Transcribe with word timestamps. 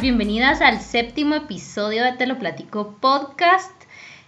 bienvenidas 0.00 0.60
al 0.60 0.80
séptimo 0.80 1.36
episodio 1.36 2.02
de 2.02 2.12
Te 2.12 2.26
lo 2.26 2.36
platico 2.36 2.96
podcast. 3.00 3.70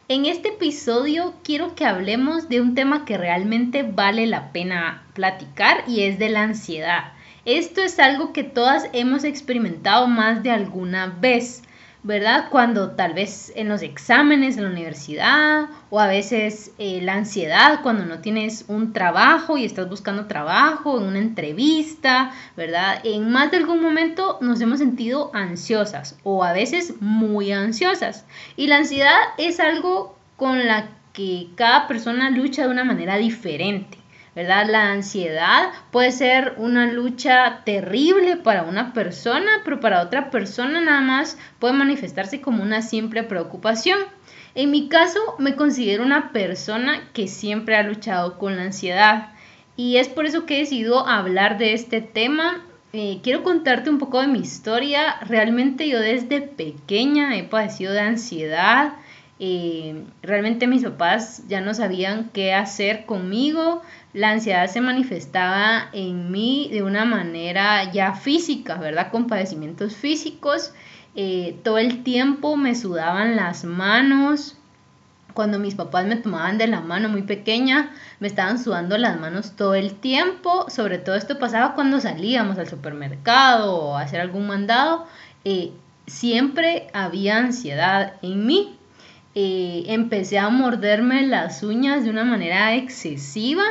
En 0.07 0.25
este 0.25 0.51
episodio 0.51 1.35
quiero 1.43 1.75
que 1.75 1.85
hablemos 1.85 2.49
de 2.49 2.61
un 2.61 2.77
tema 2.77 3.05
que 3.05 3.19
realmente 3.19 3.83
vale 3.83 4.29
la 4.29 4.53
pena 4.53 5.03
platicar 5.13 5.83
y 5.89 6.03
es 6.03 6.21
de 6.21 6.29
la 6.29 6.45
ansiedad. 6.45 7.13
Esto 7.45 7.83
es 7.83 7.99
algo 7.99 8.33
que 8.33 8.45
todas 8.45 8.89
hemos 8.93 9.25
experimentado 9.25 10.07
más 10.07 10.45
de 10.45 10.53
alguna 10.53 11.07
vez. 11.21 11.65
¿Verdad? 12.03 12.47
Cuando 12.51 12.93
tal 12.93 13.13
vez 13.13 13.53
en 13.57 13.69
los 13.69 13.83
exámenes 13.83 14.57
en 14.57 14.65
la 14.65 14.71
universidad 14.71 15.67
o 15.91 16.01
a 16.01 16.07
veces 16.07 16.73
eh, 16.79 17.01
la 17.03 17.15
ansiedad 17.15 17.81
cuando 17.83 18.07
no 18.07 18.21
tienes 18.21 18.65
un 18.69 18.93
trabajo 18.93 19.59
y 19.59 19.65
estás 19.65 19.89
buscando 19.89 20.27
trabajo, 20.27 20.99
en 20.99 21.07
una 21.07 21.19
entrevista, 21.19 22.33
¿verdad? 22.57 23.01
En 23.05 23.31
más 23.31 23.51
de 23.51 23.59
algún 23.59 23.83
momento 23.83 24.39
nos 24.41 24.61
hemos 24.61 24.79
sentido 24.79 25.31
ansiosas 25.35 26.19
o 26.23 26.43
a 26.43 26.53
veces 26.53 26.95
muy 27.01 27.53
ansiosas. 27.53 28.25
Y 28.57 28.67
la 28.69 28.79
ansiedad 28.79 29.19
es 29.37 29.61
algo 29.61 30.17
con 30.37 30.67
la 30.67 30.89
que 31.13 31.49
cada 31.55 31.87
persona 31.87 32.31
lucha 32.31 32.63
de 32.63 32.71
una 32.71 32.85
manera 32.85 33.19
diferente. 33.19 34.00
¿Verdad? 34.35 34.67
La 34.69 34.93
ansiedad 34.93 35.71
puede 35.91 36.13
ser 36.13 36.55
una 36.57 36.87
lucha 36.93 37.63
terrible 37.65 38.37
para 38.37 38.63
una 38.63 38.93
persona, 38.93 39.63
pero 39.65 39.81
para 39.81 40.03
otra 40.03 40.31
persona 40.31 40.81
nada 40.81 41.01
más 41.01 41.39
puede 41.59 41.75
manifestarse 41.75 42.41
como 42.41 42.63
una 42.63 42.83
simple 42.83 43.23
preocupación. 43.23 43.99
En 44.55 44.71
mi 44.71 44.89
caso, 44.89 45.21
me 45.39 45.55
considero 45.55 46.05
una 46.05 46.33
persona 46.33 47.09
que 47.13 47.29
siempre 47.29 47.77
ha 47.77 47.83
luchado 47.83 48.39
con 48.39 48.57
la 48.57 48.65
ansiedad 48.65 49.31
y 49.77 49.97
es 49.97 50.09
por 50.09 50.27
eso 50.27 50.45
que 50.45 50.57
he 50.57 50.59
decidido 50.59 51.07
hablar 51.07 51.57
de 51.57 51.73
este 51.73 52.03
tema. 52.03 52.67
Eh, 52.93 53.21
quiero 53.23 53.43
contarte 53.43 53.89
un 53.89 53.99
poco 53.99 54.21
de 54.21 54.27
mi 54.27 54.41
historia. 54.41 55.17
Realmente 55.23 55.89
yo 55.89 56.01
desde 56.01 56.43
pequeña 56.43 57.37
he 57.39 57.45
padecido 57.45 57.93
de 57.93 58.01
ansiedad. 58.01 58.95
Eh, 59.39 60.05
realmente 60.21 60.67
mis 60.67 60.83
papás 60.83 61.45
ya 61.49 61.63
no 61.63 61.73
sabían 61.73 62.29
qué 62.35 62.53
hacer 62.53 63.07
conmigo. 63.07 63.81
La 64.13 64.31
ansiedad 64.31 64.67
se 64.67 64.81
manifestaba 64.81 65.89
en 65.93 66.33
mí 66.33 66.69
de 66.73 66.83
una 66.83 67.05
manera 67.05 67.93
ya 67.93 68.15
física, 68.15 68.75
¿verdad? 68.75 69.13
Con 69.13 69.29
padecimientos 69.29 69.95
físicos. 69.95 70.73
Eh, 71.15 71.59
todo 71.63 71.79
el 71.79 72.03
tiempo 72.03 72.57
me 72.57 72.75
sudaban 72.75 73.37
las 73.37 73.63
manos. 73.65 74.57
Cuando 75.33 75.61
mis 75.61 75.77
papás 75.77 76.07
me 76.07 76.17
tomaban 76.17 76.59
de 76.59 76.67
la 76.67 76.81
mano 76.81 77.09
muy 77.09 77.23
pequeña, 77.23 77.93
me 78.19 78.27
estaban 78.27 78.59
sudando 78.59 78.99
las 78.99 79.19
manos 79.21 79.53
todo 79.55 79.75
el 79.75 79.95
tiempo. 79.95 80.69
Sobre 80.69 80.99
todo 80.99 81.15
esto 81.15 81.39
pasaba 81.39 81.77
cuando 81.77 82.01
salíamos 82.01 82.59
al 82.59 82.69
supermercado 82.69 83.77
o 83.77 83.97
a 83.97 84.03
hacer 84.03 84.21
algún 84.21 84.49
mandado. 84.49 85.07
Eh, 85.45 85.71
siempre 86.09 86.89
había 86.93 87.37
ansiedad 87.37 88.15
en 88.23 88.45
mí. 88.45 88.77
Eh, 89.37 89.85
empecé 89.87 90.41
a 90.41 90.49
morderme 90.49 91.25
las 91.29 91.63
uñas 91.63 92.03
de 92.03 92.11
una 92.11 92.25
manera 92.25 92.75
excesiva, 92.75 93.63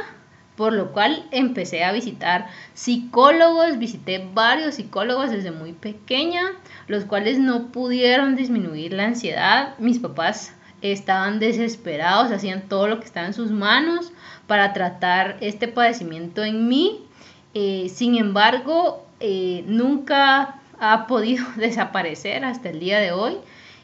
por 0.60 0.74
lo 0.74 0.92
cual 0.92 1.26
empecé 1.32 1.86
a 1.86 1.94
visitar 1.94 2.50
psicólogos, 2.74 3.78
visité 3.78 4.30
varios 4.34 4.76
psicólogos 4.76 5.32
desde 5.32 5.52
muy 5.52 5.72
pequeña, 5.72 6.52
los 6.88 7.06
cuales 7.06 7.40
no 7.40 7.68
pudieron 7.68 8.36
disminuir 8.36 8.92
la 8.92 9.06
ansiedad. 9.06 9.76
Mis 9.80 10.00
papás 10.00 10.54
estaban 10.82 11.40
desesperados, 11.40 12.34
hacían 12.34 12.68
todo 12.68 12.90
lo 12.90 13.00
que 13.00 13.06
estaba 13.06 13.28
en 13.28 13.34
sus 13.34 13.52
manos 13.52 14.12
para 14.48 14.74
tratar 14.74 15.38
este 15.40 15.70
padecimiento 15.70 16.44
en 16.44 16.68
mí. 16.68 17.06
Eh, 17.54 17.88
sin 17.88 18.18
embargo, 18.18 19.08
eh, 19.22 19.64
nunca 19.66 20.60
ha 20.78 21.08
podido 21.08 21.46
desaparecer 21.56 22.44
hasta 22.44 22.68
el 22.68 22.82
día 22.82 23.00
de 23.00 23.14
hoy. 23.14 23.38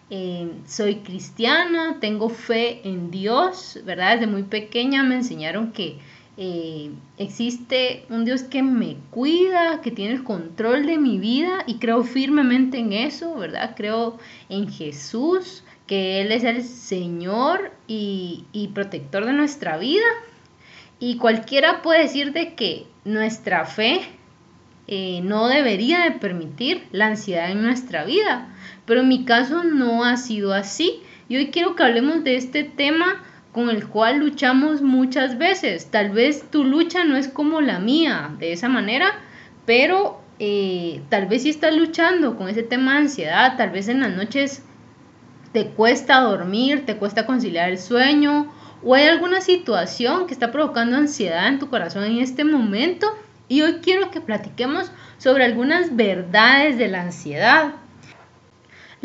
Eh, 0.09 0.51
soy 0.67 0.97
cristiana, 0.97 1.99
tengo 2.01 2.27
fe 2.27 2.81
en 2.83 3.11
Dios, 3.11 3.79
¿verdad? 3.85 4.15
Desde 4.15 4.27
muy 4.27 4.43
pequeña 4.43 5.03
me 5.03 5.15
enseñaron 5.15 5.71
que 5.71 5.99
eh, 6.37 6.91
existe 7.17 8.05
un 8.09 8.25
Dios 8.25 8.43
que 8.43 8.61
me 8.61 8.97
cuida, 9.11 9.81
que 9.81 9.91
tiene 9.91 10.13
el 10.13 10.23
control 10.23 10.85
de 10.85 10.97
mi 10.97 11.17
vida 11.17 11.63
y 11.65 11.75
creo 11.75 12.03
firmemente 12.03 12.77
en 12.79 12.93
eso, 12.93 13.35
¿verdad? 13.35 13.73
Creo 13.75 14.17
en 14.49 14.69
Jesús, 14.69 15.63
que 15.87 16.21
Él 16.21 16.31
es 16.31 16.43
el 16.43 16.63
Señor 16.63 17.71
y, 17.87 18.45
y 18.51 18.69
protector 18.69 19.25
de 19.25 19.33
nuestra 19.33 19.77
vida. 19.77 20.05
Y 20.99 21.17
cualquiera 21.17 21.81
puede 21.81 22.03
decir 22.03 22.33
de 22.33 22.53
que 22.55 22.85
nuestra 23.05 23.65
fe 23.65 24.01
eh, 24.87 25.21
no 25.23 25.47
debería 25.47 26.03
de 26.03 26.11
permitir 26.11 26.87
la 26.91 27.07
ansiedad 27.07 27.51
en 27.51 27.61
nuestra 27.61 28.05
vida. 28.05 28.49
Pero 28.85 29.01
en 29.01 29.07
mi 29.07 29.25
caso 29.25 29.63
no 29.63 30.03
ha 30.03 30.17
sido 30.17 30.53
así. 30.53 31.01
Y 31.27 31.37
hoy 31.37 31.47
quiero 31.49 31.75
que 31.75 31.83
hablemos 31.83 32.23
de 32.23 32.35
este 32.35 32.63
tema 32.63 33.23
con 33.55 33.69
el 33.69 33.87
cual 33.87 34.17
luchamos 34.17 34.81
muchas 34.81 35.37
veces. 35.37 35.89
Tal 35.89 36.09
vez 36.09 36.43
tu 36.51 36.65
lucha 36.65 37.05
no 37.05 37.15
es 37.15 37.29
como 37.29 37.61
la 37.61 37.79
mía, 37.79 38.35
de 38.37 38.51
esa 38.51 38.67
manera, 38.67 39.13
pero 39.65 40.19
eh, 40.39 41.01
tal 41.07 41.27
vez 41.27 41.43
si 41.43 41.51
estás 41.51 41.73
luchando 41.73 42.35
con 42.35 42.49
ese 42.49 42.63
tema 42.63 42.91
de 42.91 42.99
ansiedad, 42.99 43.55
tal 43.55 43.69
vez 43.69 43.87
en 43.87 44.01
las 44.01 44.11
noches 44.11 44.61
te 45.53 45.67
cuesta 45.67 46.19
dormir, 46.19 46.85
te 46.85 46.97
cuesta 46.97 47.25
conciliar 47.25 47.69
el 47.69 47.79
sueño, 47.79 48.51
o 48.83 48.93
hay 48.93 49.05
alguna 49.05 49.39
situación 49.39 50.27
que 50.27 50.33
está 50.33 50.51
provocando 50.51 50.97
ansiedad 50.97 51.47
en 51.47 51.59
tu 51.59 51.69
corazón 51.69 52.03
en 52.03 52.17
este 52.17 52.43
momento 52.43 53.07
y 53.47 53.61
hoy 53.61 53.75
quiero 53.81 54.11
que 54.11 54.19
platiquemos 54.19 54.91
sobre 55.17 55.45
algunas 55.45 55.95
verdades 55.95 56.77
de 56.77 56.89
la 56.89 57.03
ansiedad. 57.03 57.75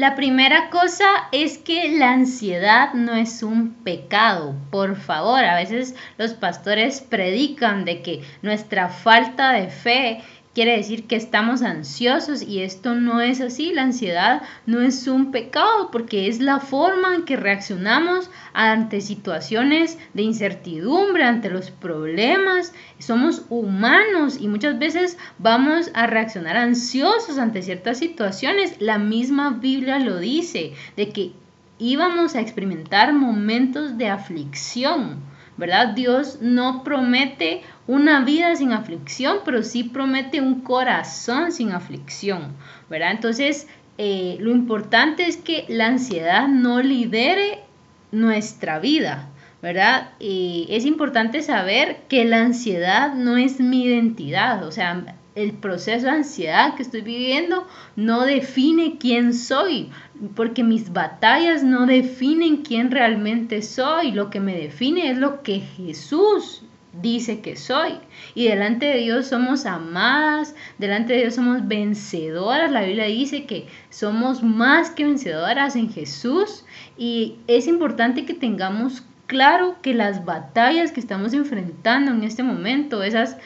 La 0.00 0.14
primera 0.14 0.70
cosa 0.70 1.04
es 1.30 1.58
que 1.58 1.98
la 1.98 2.12
ansiedad 2.12 2.94
no 2.94 3.12
es 3.12 3.42
un 3.42 3.74
pecado. 3.84 4.54
Por 4.70 4.96
favor, 4.96 5.44
a 5.44 5.56
veces 5.56 5.94
los 6.16 6.32
pastores 6.32 7.02
predican 7.02 7.84
de 7.84 8.00
que 8.00 8.22
nuestra 8.40 8.88
falta 8.88 9.52
de 9.52 9.68
fe 9.68 10.22
quiere 10.54 10.76
decir 10.76 11.06
que 11.06 11.16
estamos 11.16 11.62
ansiosos 11.62 12.42
y 12.42 12.62
esto 12.62 12.94
no 12.94 13.20
es 13.20 13.40
así. 13.40 13.72
La 13.72 13.82
ansiedad 13.82 14.42
no 14.66 14.80
es 14.80 15.06
un 15.06 15.30
pecado 15.30 15.90
porque 15.90 16.28
es 16.28 16.40
la 16.40 16.58
forma 16.58 17.14
en 17.14 17.24
que 17.24 17.36
reaccionamos 17.36 18.30
ante 18.52 19.00
situaciones 19.00 19.98
de 20.14 20.22
incertidumbre, 20.22 21.24
ante 21.24 21.50
los 21.50 21.70
problemas. 21.70 22.72
Somos 22.98 23.44
humanos 23.48 24.38
y 24.40 24.48
muchas 24.48 24.78
veces 24.78 25.18
vamos 25.38 25.90
a 25.94 26.06
reaccionar 26.06 26.56
ansiosos 26.56 27.38
ante 27.38 27.62
ciertas 27.62 27.98
situaciones. 27.98 28.76
La 28.80 28.98
misma 28.98 29.50
Biblia 29.50 29.98
lo 29.98 30.18
dice, 30.18 30.72
de 30.96 31.10
que 31.10 31.32
íbamos 31.78 32.34
a 32.34 32.40
experimentar 32.40 33.12
momentos 33.12 33.96
de 33.96 34.08
aflicción. 34.08 35.30
¿verdad? 35.60 35.88
Dios 35.88 36.38
no 36.40 36.82
promete 36.82 37.62
una 37.90 38.20
vida 38.20 38.54
sin 38.54 38.72
aflicción, 38.72 39.38
pero 39.44 39.64
sí 39.64 39.82
promete 39.82 40.40
un 40.40 40.60
corazón 40.60 41.50
sin 41.50 41.72
aflicción, 41.72 42.54
¿verdad? 42.88 43.10
Entonces, 43.10 43.66
eh, 43.98 44.36
lo 44.38 44.52
importante 44.52 45.26
es 45.26 45.36
que 45.36 45.64
la 45.66 45.86
ansiedad 45.86 46.46
no 46.46 46.80
lidere 46.80 47.64
nuestra 48.12 48.78
vida, 48.78 49.28
¿verdad? 49.60 50.12
es 50.20 50.86
importante 50.86 51.42
saber 51.42 52.02
que 52.08 52.24
la 52.24 52.42
ansiedad 52.42 53.12
no 53.14 53.36
es 53.36 53.58
mi 53.58 53.82
identidad, 53.84 54.64
o 54.64 54.70
sea, 54.70 55.16
el 55.34 55.54
proceso 55.54 56.06
de 56.06 56.12
ansiedad 56.12 56.76
que 56.76 56.82
estoy 56.82 57.00
viviendo 57.02 57.66
no 57.96 58.22
define 58.22 58.98
quién 58.98 59.34
soy, 59.34 59.90
porque 60.36 60.62
mis 60.62 60.92
batallas 60.92 61.64
no 61.64 61.86
definen 61.86 62.58
quién 62.58 62.92
realmente 62.92 63.62
soy, 63.62 64.12
lo 64.12 64.30
que 64.30 64.38
me 64.38 64.56
define 64.56 65.10
es 65.10 65.18
lo 65.18 65.42
que 65.42 65.58
Jesús 65.58 66.62
dice 66.92 67.40
que 67.40 67.56
soy. 67.56 67.94
Y 68.34 68.48
delante 68.48 68.86
de 68.86 68.98
Dios 68.98 69.28
somos 69.28 69.66
amadas, 69.66 70.54
delante 70.78 71.12
de 71.12 71.20
Dios 71.20 71.34
somos 71.34 71.66
vencedoras. 71.66 72.70
La 72.70 72.82
Biblia 72.82 73.04
dice 73.04 73.46
que 73.46 73.66
somos 73.90 74.42
más 74.42 74.90
que 74.90 75.04
vencedoras 75.04 75.76
en 75.76 75.90
Jesús 75.90 76.64
y 76.96 77.36
es 77.46 77.66
importante 77.66 78.24
que 78.24 78.34
tengamos 78.34 79.04
claro 79.26 79.76
que 79.80 79.94
las 79.94 80.24
batallas 80.24 80.92
que 80.92 81.00
estamos 81.00 81.32
enfrentando 81.32 82.10
en 82.12 82.24
este 82.24 82.42
momento, 82.42 83.02
esas 83.02 83.36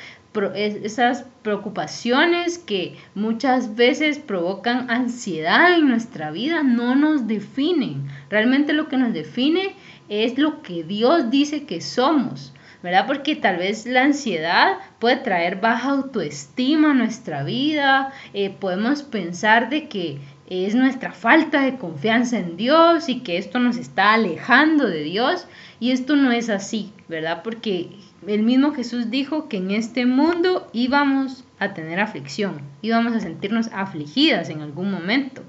esas 0.54 1.26
preocupaciones 1.42 2.58
que 2.58 2.96
muchas 3.14 3.76
veces 3.76 4.18
provocan 4.18 4.90
ansiedad 4.90 5.74
en 5.74 5.88
nuestra 5.88 6.30
vida 6.30 6.62
no 6.62 6.96
nos 6.96 7.28
definen. 7.28 8.08
Realmente 8.30 8.72
lo 8.72 8.88
que 8.88 8.96
nos 8.96 9.12
define 9.12 9.76
es 10.08 10.36
lo 10.38 10.62
que 10.62 10.82
Dios 10.82 11.30
dice 11.30 11.64
que 11.64 11.80
somos. 11.80 12.52
¿Verdad? 12.84 13.06
Porque 13.06 13.34
tal 13.34 13.56
vez 13.56 13.86
la 13.86 14.02
ansiedad 14.02 14.76
puede 14.98 15.16
traer 15.16 15.58
baja 15.58 15.88
autoestima 15.88 16.90
a 16.90 16.94
nuestra 16.94 17.42
vida, 17.42 18.12
eh, 18.34 18.50
podemos 18.50 19.02
pensar 19.02 19.70
de 19.70 19.88
que 19.88 20.18
es 20.48 20.74
nuestra 20.74 21.12
falta 21.12 21.62
de 21.62 21.78
confianza 21.78 22.38
en 22.38 22.58
Dios 22.58 23.08
y 23.08 23.20
que 23.20 23.38
esto 23.38 23.58
nos 23.58 23.78
está 23.78 24.12
alejando 24.12 24.86
de 24.86 25.02
Dios 25.02 25.46
y 25.80 25.92
esto 25.92 26.14
no 26.14 26.30
es 26.30 26.50
así, 26.50 26.92
¿verdad? 27.08 27.42
Porque 27.42 27.88
el 28.26 28.42
mismo 28.42 28.74
Jesús 28.74 29.10
dijo 29.10 29.48
que 29.48 29.56
en 29.56 29.70
este 29.70 30.04
mundo 30.04 30.68
íbamos 30.74 31.44
a 31.58 31.72
tener 31.72 32.00
aflicción, 32.00 32.60
íbamos 32.82 33.14
a 33.14 33.20
sentirnos 33.20 33.70
afligidas 33.72 34.50
en 34.50 34.60
algún 34.60 34.90
momento. 34.90 35.42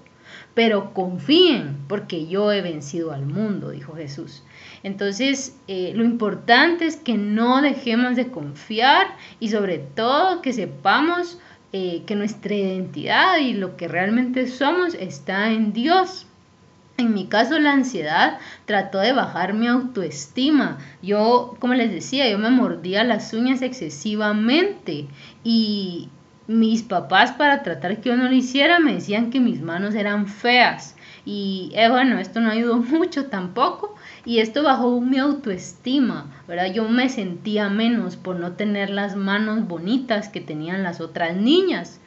Pero 0.56 0.94
confíen, 0.94 1.78
porque 1.88 2.28
yo 2.28 2.52
he 2.52 2.62
vencido 2.62 3.12
al 3.12 3.26
mundo, 3.26 3.70
dijo 3.70 3.94
Jesús. 3.96 4.42
Entonces, 4.82 5.56
eh, 5.68 5.92
lo 5.96 6.04
importante 6.04 6.86
es 6.88 6.96
que 6.96 7.18
no 7.18 7.62
dejemos 7.62 8.16
de 8.16 8.32
confiar 8.32 9.08
y 9.40 9.50
sobre 9.50 9.78
todo 9.78 10.42
que 10.42 10.54
sepamos 10.54 11.40
eh, 11.74 12.04
que 12.06 12.16
nuestra 12.16 12.56
identidad 12.56 13.38
y 13.38 13.54
lo 13.54 13.76
que 13.76 13.90
realmente 13.90 14.48
somos 14.48 14.94
está 14.94 15.52
en 15.52 15.74
Dios. 15.74 16.26
En 16.98 17.14
mi 17.14 17.26
caso, 17.26 17.60
la 17.60 17.74
ansiedad 17.74 18.40
trató 18.66 19.00
de 19.00 19.12
bajar 19.12 19.54
mi 19.54 19.68
autoestima. 19.68 20.78
Yo, 21.02 21.58
como 21.60 21.74
les 21.74 21.92
decía, 21.92 22.30
yo 22.30 22.38
me 22.38 22.50
mordía 22.50 23.04
las 23.04 23.34
uñas 23.34 23.62
excesivamente 23.62 25.08
y 25.44 26.08
mis 26.48 26.84
papás 26.84 27.32
para 27.32 27.64
tratar 27.64 28.02
que 28.02 28.10
yo 28.10 28.18
no 28.18 28.26
lo 28.26 28.34
hiciera 28.34 28.80
me 28.80 28.94
decían 28.94 29.32
que 29.32 29.40
mis 29.40 29.62
manos 29.62 29.96
eran 29.96 30.28
feas. 30.28 30.96
Y 31.26 31.72
eh, 31.74 31.90
bueno, 31.90 32.20
esto 32.20 32.40
no 32.40 32.52
ayudó 32.52 32.78
mucho 32.78 33.26
tampoco 33.26 33.96
y 34.26 34.40
esto 34.40 34.64
bajó 34.64 35.02
mi 35.02 35.18
autoestima, 35.18 36.32
¿verdad? 36.48 36.72
Yo 36.74 36.88
me 36.88 37.10
sentía 37.10 37.70
menos 37.70 38.16
por 38.16 38.36
no 38.36 38.54
tener 38.54 38.90
las 38.90 39.16
manos 39.16 39.68
bonitas 39.68 40.30
que 40.30 40.42
tenían 40.42 40.84
las 40.84 41.02
otras 41.02 41.36
niñas. 41.36 42.00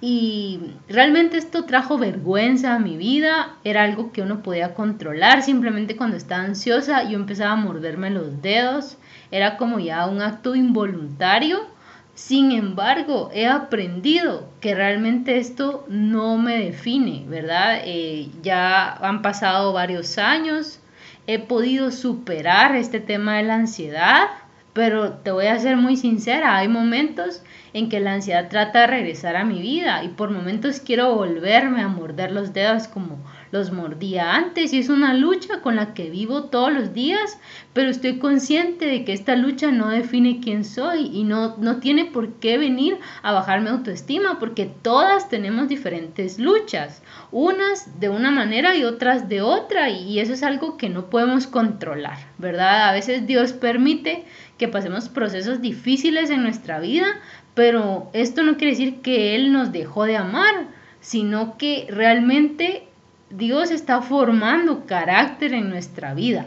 Y 0.00 0.60
realmente 0.88 1.38
esto 1.38 1.64
trajo 1.64 1.96
vergüenza 1.96 2.74
a 2.74 2.78
mi 2.78 2.98
vida, 2.98 3.54
era 3.64 3.84
algo 3.84 4.12
que 4.12 4.20
uno 4.20 4.42
podía 4.42 4.74
controlar, 4.74 5.42
simplemente 5.42 5.96
cuando 5.96 6.16
estaba 6.16 6.42
ansiosa 6.42 7.08
yo 7.08 7.16
empezaba 7.16 7.52
a 7.52 7.56
morderme 7.56 8.10
los 8.10 8.42
dedos, 8.42 8.98
era 9.30 9.56
como 9.56 9.78
ya 9.78 10.06
un 10.06 10.20
acto 10.20 10.54
involuntario. 10.54 11.73
Sin 12.14 12.52
embargo, 12.52 13.30
he 13.32 13.46
aprendido 13.46 14.48
que 14.60 14.74
realmente 14.74 15.38
esto 15.38 15.84
no 15.88 16.38
me 16.38 16.58
define, 16.58 17.24
¿verdad? 17.26 17.80
Eh, 17.84 18.28
ya 18.40 18.92
han 18.92 19.20
pasado 19.20 19.72
varios 19.72 20.16
años, 20.18 20.80
he 21.26 21.40
podido 21.40 21.90
superar 21.90 22.76
este 22.76 23.00
tema 23.00 23.38
de 23.38 23.42
la 23.42 23.56
ansiedad, 23.56 24.28
pero 24.72 25.14
te 25.14 25.32
voy 25.32 25.46
a 25.46 25.58
ser 25.58 25.76
muy 25.76 25.96
sincera, 25.96 26.56
hay 26.56 26.68
momentos 26.68 27.42
en 27.72 27.88
que 27.88 27.98
la 27.98 28.12
ansiedad 28.12 28.48
trata 28.48 28.82
de 28.82 28.86
regresar 28.86 29.34
a 29.34 29.44
mi 29.44 29.60
vida 29.60 30.04
y 30.04 30.08
por 30.08 30.30
momentos 30.30 30.78
quiero 30.78 31.14
volverme 31.16 31.82
a 31.82 31.88
morder 31.88 32.30
los 32.30 32.52
dedos 32.52 32.86
como 32.86 33.18
los 33.54 33.70
mordía 33.70 34.34
antes 34.34 34.72
y 34.72 34.80
es 34.80 34.88
una 34.88 35.14
lucha 35.14 35.60
con 35.60 35.76
la 35.76 35.94
que 35.94 36.10
vivo 36.10 36.46
todos 36.46 36.72
los 36.72 36.92
días, 36.92 37.38
pero 37.72 37.88
estoy 37.88 38.18
consciente 38.18 38.86
de 38.86 39.04
que 39.04 39.12
esta 39.12 39.36
lucha 39.36 39.70
no 39.70 39.90
define 39.90 40.40
quién 40.42 40.64
soy 40.64 41.06
y 41.06 41.22
no, 41.22 41.56
no 41.58 41.76
tiene 41.76 42.04
por 42.04 42.32
qué 42.40 42.58
venir 42.58 42.98
a 43.22 43.30
bajar 43.30 43.60
mi 43.60 43.68
autoestima 43.68 44.40
porque 44.40 44.68
todas 44.82 45.28
tenemos 45.28 45.68
diferentes 45.68 46.40
luchas, 46.40 47.00
unas 47.30 48.00
de 48.00 48.08
una 48.08 48.32
manera 48.32 48.74
y 48.74 48.82
otras 48.82 49.28
de 49.28 49.40
otra 49.40 49.88
y 49.88 50.18
eso 50.18 50.32
es 50.32 50.42
algo 50.42 50.76
que 50.76 50.88
no 50.88 51.08
podemos 51.08 51.46
controlar, 51.46 52.18
¿verdad? 52.38 52.88
A 52.88 52.92
veces 52.92 53.24
Dios 53.24 53.52
permite 53.52 54.24
que 54.58 54.66
pasemos 54.66 55.08
procesos 55.08 55.60
difíciles 55.60 56.28
en 56.30 56.42
nuestra 56.42 56.80
vida, 56.80 57.06
pero 57.54 58.10
esto 58.14 58.42
no 58.42 58.56
quiere 58.56 58.72
decir 58.72 59.00
que 59.00 59.36
Él 59.36 59.52
nos 59.52 59.70
dejó 59.70 60.06
de 60.06 60.16
amar, 60.16 60.66
sino 60.98 61.56
que 61.56 61.86
realmente 61.88 62.88
Dios 63.36 63.70
está 63.70 64.00
formando 64.00 64.86
carácter 64.86 65.54
en 65.54 65.68
nuestra 65.68 66.14
vida. 66.14 66.46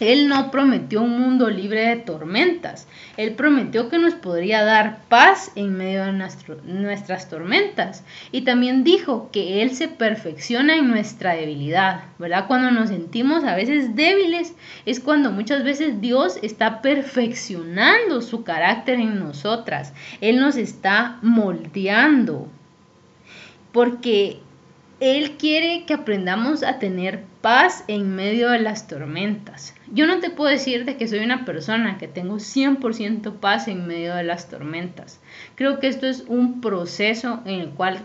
Él 0.00 0.28
no 0.28 0.50
prometió 0.50 1.02
un 1.02 1.18
mundo 1.18 1.48
libre 1.48 1.88
de 1.88 1.96
tormentas. 1.96 2.88
Él 3.16 3.34
prometió 3.34 3.88
que 3.88 3.98
nos 3.98 4.14
podría 4.14 4.64
dar 4.64 5.02
paz 5.08 5.52
en 5.54 5.76
medio 5.76 6.04
de 6.04 6.12
nuestras 6.64 7.28
tormentas. 7.28 8.02
Y 8.32 8.42
también 8.42 8.82
dijo 8.82 9.30
que 9.30 9.62
Él 9.62 9.70
se 9.70 9.88
perfecciona 9.88 10.76
en 10.76 10.88
nuestra 10.88 11.34
debilidad, 11.34 12.04
¿verdad? 12.18 12.46
Cuando 12.48 12.70
nos 12.70 12.88
sentimos 12.88 13.44
a 13.44 13.54
veces 13.54 13.94
débiles 13.94 14.54
es 14.84 15.00
cuando 15.00 15.30
muchas 15.30 15.64
veces 15.64 16.00
Dios 16.00 16.38
está 16.42 16.82
perfeccionando 16.82 18.20
su 18.20 18.42
carácter 18.42 18.98
en 18.98 19.20
nosotras. 19.20 19.92
Él 20.20 20.40
nos 20.40 20.56
está 20.56 21.18
moldeando. 21.22 22.48
Porque 23.70 24.40
él 25.04 25.32
quiere 25.32 25.84
que 25.84 25.92
aprendamos 25.92 26.62
a 26.62 26.78
tener 26.78 27.24
paz 27.42 27.84
en 27.88 28.16
medio 28.16 28.48
de 28.48 28.60
las 28.60 28.88
tormentas. 28.88 29.74
Yo 29.92 30.06
no 30.06 30.20
te 30.20 30.30
puedo 30.30 30.50
decir 30.50 30.86
de 30.86 30.96
que 30.96 31.08
soy 31.08 31.18
una 31.18 31.44
persona 31.44 31.98
que 31.98 32.08
tengo 32.08 32.36
100% 32.36 33.34
paz 33.34 33.68
en 33.68 33.86
medio 33.86 34.14
de 34.14 34.24
las 34.24 34.48
tormentas. 34.48 35.20
Creo 35.56 35.78
que 35.78 35.88
esto 35.88 36.06
es 36.06 36.24
un 36.26 36.62
proceso 36.62 37.42
en 37.44 37.60
el 37.60 37.68
cual 37.70 37.98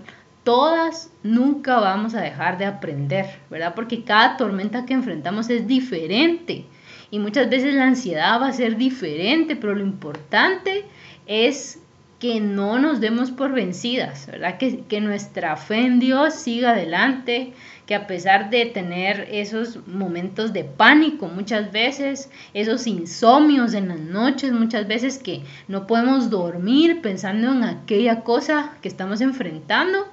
todas 0.43 1.09
nunca 1.23 1.79
vamos 1.79 2.15
a 2.15 2.21
dejar 2.21 2.57
de 2.57 2.65
aprender, 2.65 3.27
¿verdad? 3.49 3.75
Porque 3.75 4.03
cada 4.03 4.35
tormenta 4.35 4.85
que 4.85 4.93
enfrentamos 4.93 5.49
es 5.49 5.67
diferente 5.67 6.65
y 7.11 7.19
muchas 7.19 7.49
veces 7.49 7.75
la 7.75 7.85
ansiedad 7.85 8.41
va 8.41 8.47
a 8.47 8.53
ser 8.53 8.75
diferente, 8.75 9.55
pero 9.55 9.73
lo 9.73 9.85
importante 9.85 10.83
es 11.27 11.79
que 12.19 12.41
no 12.41 12.79
nos 12.79 12.99
demos 12.99 13.31
por 13.31 13.53
vencidas, 13.53 14.27
¿verdad? 14.27 14.57
Que, 14.57 14.81
que, 14.81 14.99
nuestra 14.99 15.55
fe 15.55 15.85
en 15.85 15.99
Dios 15.99 16.33
siga 16.33 16.71
adelante, 16.71 17.53
que 17.85 17.95
a 17.95 18.07
pesar 18.07 18.49
de 18.49 18.65
tener 18.65 19.27
esos 19.31 19.87
momentos 19.87 20.51
de 20.51 20.65
pánico 20.65 21.27
muchas 21.27 21.71
veces, 21.71 22.29
esos 22.53 22.85
insomnios 22.87 23.73
en 23.73 23.87
las 23.87 23.99
noches 23.99 24.51
muchas 24.51 24.87
veces 24.87 25.17
que 25.17 25.43
no 25.69 25.87
podemos 25.87 26.29
dormir 26.29 27.01
pensando 27.01 27.53
en 27.53 27.63
aquella 27.63 28.21
cosa 28.21 28.73
que 28.81 28.89
estamos 28.89 29.21
enfrentando, 29.21 30.05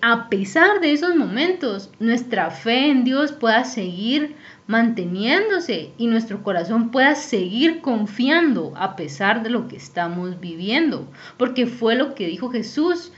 a 0.00 0.30
pesar 0.30 0.80
de 0.80 0.92
esos 0.92 1.14
momentos, 1.14 1.90
nuestra 2.00 2.50
fe 2.50 2.88
en 2.88 3.04
Dios 3.04 3.32
pueda 3.32 3.64
seguir 3.64 4.34
manteniéndose 4.66 5.92
y 5.98 6.06
nuestro 6.06 6.42
corazón 6.42 6.90
pueda 6.90 7.14
seguir 7.14 7.82
confiando 7.82 8.72
a 8.76 8.96
pesar 8.96 9.42
de 9.42 9.50
lo 9.50 9.68
que 9.68 9.76
estamos 9.76 10.40
viviendo. 10.40 11.06
Porque 11.36 11.66
fue 11.66 11.96
lo 11.96 12.14
que 12.14 12.26
dijo 12.26 12.50
Jesús. 12.50 13.12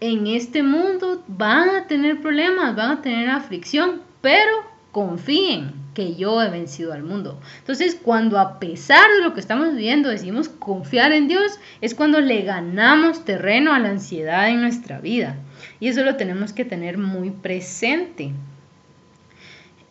En 0.00 0.26
este 0.26 0.62
mundo 0.62 1.22
van 1.28 1.70
a 1.70 1.86
tener 1.86 2.20
problemas, 2.20 2.74
van 2.74 2.90
a 2.90 3.02
tener 3.02 3.30
aflicción, 3.30 4.02
pero 4.20 4.52
confíen 4.90 5.85
que 5.96 6.14
yo 6.14 6.42
he 6.42 6.50
vencido 6.50 6.92
al 6.92 7.02
mundo. 7.02 7.40
Entonces, 7.56 7.96
cuando 8.00 8.38
a 8.38 8.60
pesar 8.60 9.10
de 9.16 9.22
lo 9.22 9.32
que 9.32 9.40
estamos 9.40 9.72
viviendo 9.72 10.10
decidimos 10.10 10.50
confiar 10.50 11.12
en 11.12 11.26
Dios, 11.26 11.58
es 11.80 11.94
cuando 11.94 12.20
le 12.20 12.42
ganamos 12.42 13.24
terreno 13.24 13.72
a 13.72 13.78
la 13.78 13.88
ansiedad 13.88 14.50
en 14.50 14.60
nuestra 14.60 15.00
vida. 15.00 15.36
Y 15.80 15.88
eso 15.88 16.04
lo 16.04 16.16
tenemos 16.16 16.52
que 16.52 16.66
tener 16.66 16.98
muy 16.98 17.30
presente. 17.30 18.32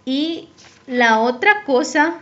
Y 0.05 0.49
la 0.85 1.17
otra 1.17 1.63
cosa 1.65 2.19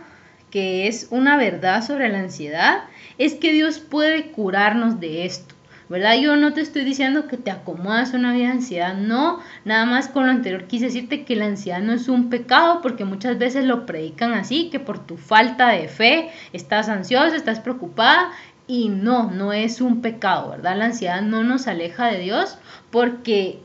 que 0.50 0.88
es 0.88 1.08
una 1.10 1.36
verdad 1.36 1.86
sobre 1.86 2.08
la 2.08 2.20
ansiedad 2.20 2.84
es 3.18 3.34
que 3.34 3.52
Dios 3.52 3.80
puede 3.80 4.30
curarnos 4.30 4.98
de 4.98 5.26
esto. 5.26 5.53
¿Verdad? 5.88 6.16
Yo 6.20 6.36
no 6.36 6.52
te 6.52 6.60
estoy 6.60 6.84
diciendo 6.84 7.26
que 7.26 7.36
te 7.36 7.50
acomodas 7.50 8.14
a 8.14 8.16
una 8.16 8.32
vida 8.32 8.46
de 8.46 8.52
ansiedad, 8.52 8.94
no, 8.94 9.40
nada 9.64 9.84
más 9.86 10.08
con 10.08 10.26
lo 10.26 10.32
anterior 10.32 10.64
quise 10.64 10.86
decirte 10.86 11.24
que 11.24 11.36
la 11.36 11.46
ansiedad 11.46 11.80
no 11.80 11.92
es 11.92 12.08
un 12.08 12.30
pecado, 12.30 12.80
porque 12.82 13.04
muchas 13.04 13.38
veces 13.38 13.64
lo 13.64 13.86
predican 13.86 14.32
así, 14.32 14.70
que 14.70 14.80
por 14.80 14.98
tu 14.98 15.16
falta 15.16 15.68
de 15.68 15.88
fe 15.88 16.30
estás 16.52 16.88
ansiosa, 16.88 17.36
estás 17.36 17.60
preocupada, 17.60 18.30
y 18.66 18.88
no, 18.88 19.30
no 19.30 19.52
es 19.52 19.80
un 19.80 20.00
pecado, 20.00 20.50
¿verdad? 20.50 20.76
La 20.78 20.86
ansiedad 20.86 21.20
no 21.22 21.44
nos 21.44 21.66
aleja 21.66 22.06
de 22.06 22.20
Dios 22.20 22.58
porque 22.90 23.60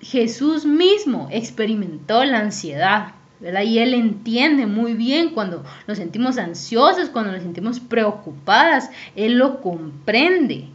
Jesús 0.00 0.66
mismo 0.66 1.28
experimentó 1.30 2.24
la 2.24 2.40
ansiedad, 2.40 3.12
¿verdad? 3.38 3.62
Y 3.62 3.78
Él 3.78 3.94
entiende 3.94 4.66
muy 4.66 4.94
bien 4.94 5.30
cuando 5.30 5.64
nos 5.86 5.98
sentimos 5.98 6.38
ansiosos, 6.38 7.08
cuando 7.08 7.30
nos 7.30 7.42
sentimos 7.42 7.78
preocupadas, 7.78 8.90
Él 9.14 9.38
lo 9.38 9.60
comprende. 9.60 10.71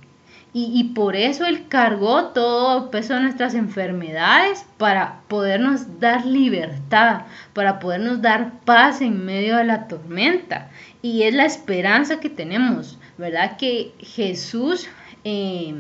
Y, 0.60 0.86
por 0.96 1.16
eso 1.16 1.46
Él 1.46 1.68
cargó 1.68 2.30
todo 2.30 2.90
peso 2.90 3.14
de 3.14 3.22
nuestras 3.22 3.54
enfermedades 3.54 4.66
para 4.80 5.22
podernos 5.28 6.00
dar 6.00 6.26
libertad, 6.26 7.26
para 7.54 7.78
podernos 7.78 8.24
dar 8.24 8.54
paz 8.66 9.02
en 9.02 9.24
medio 9.24 9.58
de 9.58 9.66
la 9.66 9.88
tormenta. 9.88 10.72
Y 11.04 11.22
es 11.24 11.36
la 11.36 11.46
esperanza 11.46 12.20
que 12.20 12.32
tenemos, 12.32 12.98
¿verdad? 13.20 13.58
Que 13.58 13.94
Jesús 14.00 14.88
eh, 15.24 15.76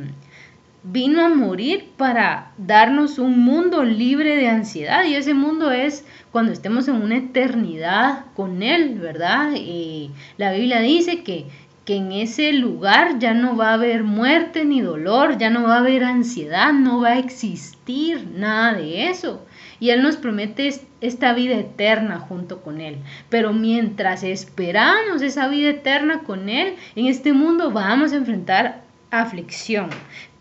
vino 0.83 1.25
a 1.25 1.29
morir 1.29 1.89
para 1.97 2.51
darnos 2.59 3.17
un 3.17 3.39
mundo 3.39 3.83
libre 3.83 4.35
de 4.35 4.47
ansiedad. 4.47 5.05
Y 5.05 5.15
ese 5.15 5.33
mundo 5.33 5.71
es 5.71 6.05
cuando 6.31 6.51
estemos 6.51 6.87
en 6.87 7.01
una 7.01 7.17
eternidad 7.17 8.25
con 8.35 8.61
Él, 8.61 8.99
¿verdad? 8.99 9.53
Eh, 9.55 10.11
la 10.37 10.51
Biblia 10.51 10.81
dice 10.81 11.23
que 11.23 11.47
que 11.87 11.95
en 11.95 12.11
ese 12.11 12.51
lugar 12.51 13.17
ya 13.17 13.33
no 13.33 13.55
va 13.55 13.69
a 13.69 13.75
haber 13.75 14.03
muerte 14.03 14.65
ni 14.65 14.81
dolor, 14.81 15.37
ya 15.37 15.49
no 15.49 15.63
va 15.63 15.75
a 15.75 15.79
haber 15.79 16.03
ansiedad, 16.03 16.73
no 16.73 16.99
va 16.99 17.11
a 17.11 17.17
existir 17.17 18.27
nada 18.35 18.73
de 18.73 19.07
eso. 19.07 19.45
Y 19.79 19.91
Él 19.91 20.03
nos 20.03 20.17
promete 20.17 20.69
esta 20.99 21.31
vida 21.31 21.55
eterna 21.55 22.19
junto 22.19 22.61
con 22.61 22.81
Él. 22.81 22.97
Pero 23.29 23.53
mientras 23.53 24.23
esperamos 24.23 25.21
esa 25.21 25.47
vida 25.47 25.69
eterna 25.69 26.23
con 26.23 26.49
Él, 26.49 26.75
en 26.97 27.05
este 27.05 27.31
mundo 27.31 27.71
vamos 27.71 28.11
a 28.11 28.17
enfrentar 28.17 28.81
aflicción. 29.09 29.89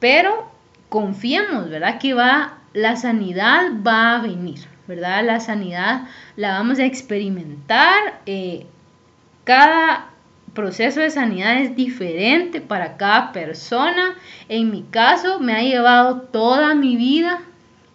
Pero 0.01 0.51
confiemos, 0.89 1.71
¿verdad? 1.71 2.01
Que 2.01 2.13
va, 2.13 2.59
la 2.73 2.97
sanidad 2.97 3.71
va 3.87 4.17
a 4.17 4.21
venir, 4.21 4.67
¿verdad? 4.89 5.25
La 5.25 5.39
sanidad 5.39 6.09
la 6.35 6.59
vamos 6.59 6.81
a 6.81 6.87
experimentar. 6.87 8.21
Eh, 8.27 8.67
cada 9.45 10.11
proceso 10.57 11.01
de 11.01 11.11
sanidad 11.11 11.61
es 11.61 11.77
diferente 11.77 12.61
para 12.61 12.97
cada 12.97 13.31
persona. 13.31 14.17
En 14.49 14.73
mi 14.73 14.83
caso, 14.83 15.39
me 15.39 15.53
ha 15.53 15.63
llevado 15.63 16.23
toda 16.23 16.75
mi 16.75 16.97
vida 16.97 17.43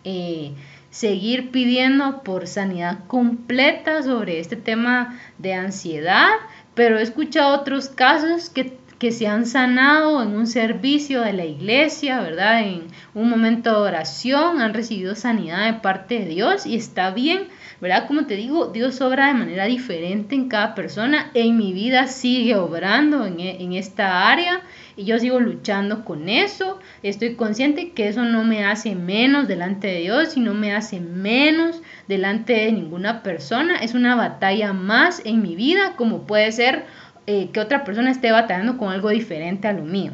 eh, 0.05 0.53
seguir 0.91 1.51
pidiendo 1.51 2.23
por 2.23 2.47
sanidad 2.47 2.99
completa 3.07 4.03
sobre 4.03 4.39
este 4.39 4.55
tema 4.55 5.19
de 5.37 5.55
ansiedad, 5.55 6.29
pero 6.75 6.99
he 6.99 7.01
escuchado 7.01 7.59
otros 7.59 7.89
casos 7.89 8.49
que 8.49 8.77
que 9.01 9.11
se 9.11 9.25
han 9.25 9.47
sanado 9.47 10.21
en 10.21 10.35
un 10.35 10.45
servicio 10.45 11.21
de 11.21 11.33
la 11.33 11.43
iglesia, 11.43 12.21
¿verdad? 12.21 12.61
En 12.61 12.83
un 13.15 13.31
momento 13.31 13.71
de 13.71 13.89
oración, 13.89 14.61
han 14.61 14.75
recibido 14.75 15.15
sanidad 15.15 15.65
de 15.65 15.79
parte 15.79 16.19
de 16.19 16.25
Dios 16.27 16.67
y 16.67 16.75
está 16.75 17.09
bien, 17.09 17.45
¿verdad? 17.81 18.05
Como 18.05 18.27
te 18.27 18.35
digo, 18.35 18.67
Dios 18.67 19.01
obra 19.01 19.29
de 19.29 19.33
manera 19.33 19.65
diferente 19.65 20.35
en 20.35 20.49
cada 20.49 20.75
persona. 20.75 21.31
En 21.33 21.57
mi 21.57 21.73
vida 21.73 22.05
sigue 22.05 22.55
obrando 22.55 23.25
en, 23.25 23.39
e, 23.39 23.63
en 23.63 23.73
esta 23.73 24.29
área 24.29 24.61
y 24.95 25.05
yo 25.05 25.17
sigo 25.17 25.39
luchando 25.39 26.05
con 26.05 26.29
eso. 26.29 26.77
Estoy 27.01 27.33
consciente 27.33 27.93
que 27.93 28.07
eso 28.07 28.23
no 28.23 28.43
me 28.43 28.65
hace 28.65 28.93
menos 28.93 29.47
delante 29.47 29.87
de 29.87 30.01
Dios 30.01 30.37
y 30.37 30.41
no 30.41 30.53
me 30.53 30.75
hace 30.75 30.99
menos 30.99 31.81
delante 32.07 32.53
de 32.53 32.71
ninguna 32.71 33.23
persona. 33.23 33.77
Es 33.77 33.95
una 33.95 34.13
batalla 34.15 34.73
más 34.73 35.23
en 35.25 35.41
mi 35.41 35.55
vida, 35.55 35.95
como 35.95 36.27
puede 36.27 36.51
ser 36.51 36.85
eh, 37.33 37.49
que 37.53 37.61
otra 37.61 37.85
persona 37.85 38.11
esté 38.11 38.29
batallando 38.33 38.77
con 38.77 38.91
algo 38.91 39.07
diferente 39.07 39.65
a 39.65 39.71
lo 39.71 39.83
mío, 39.83 40.11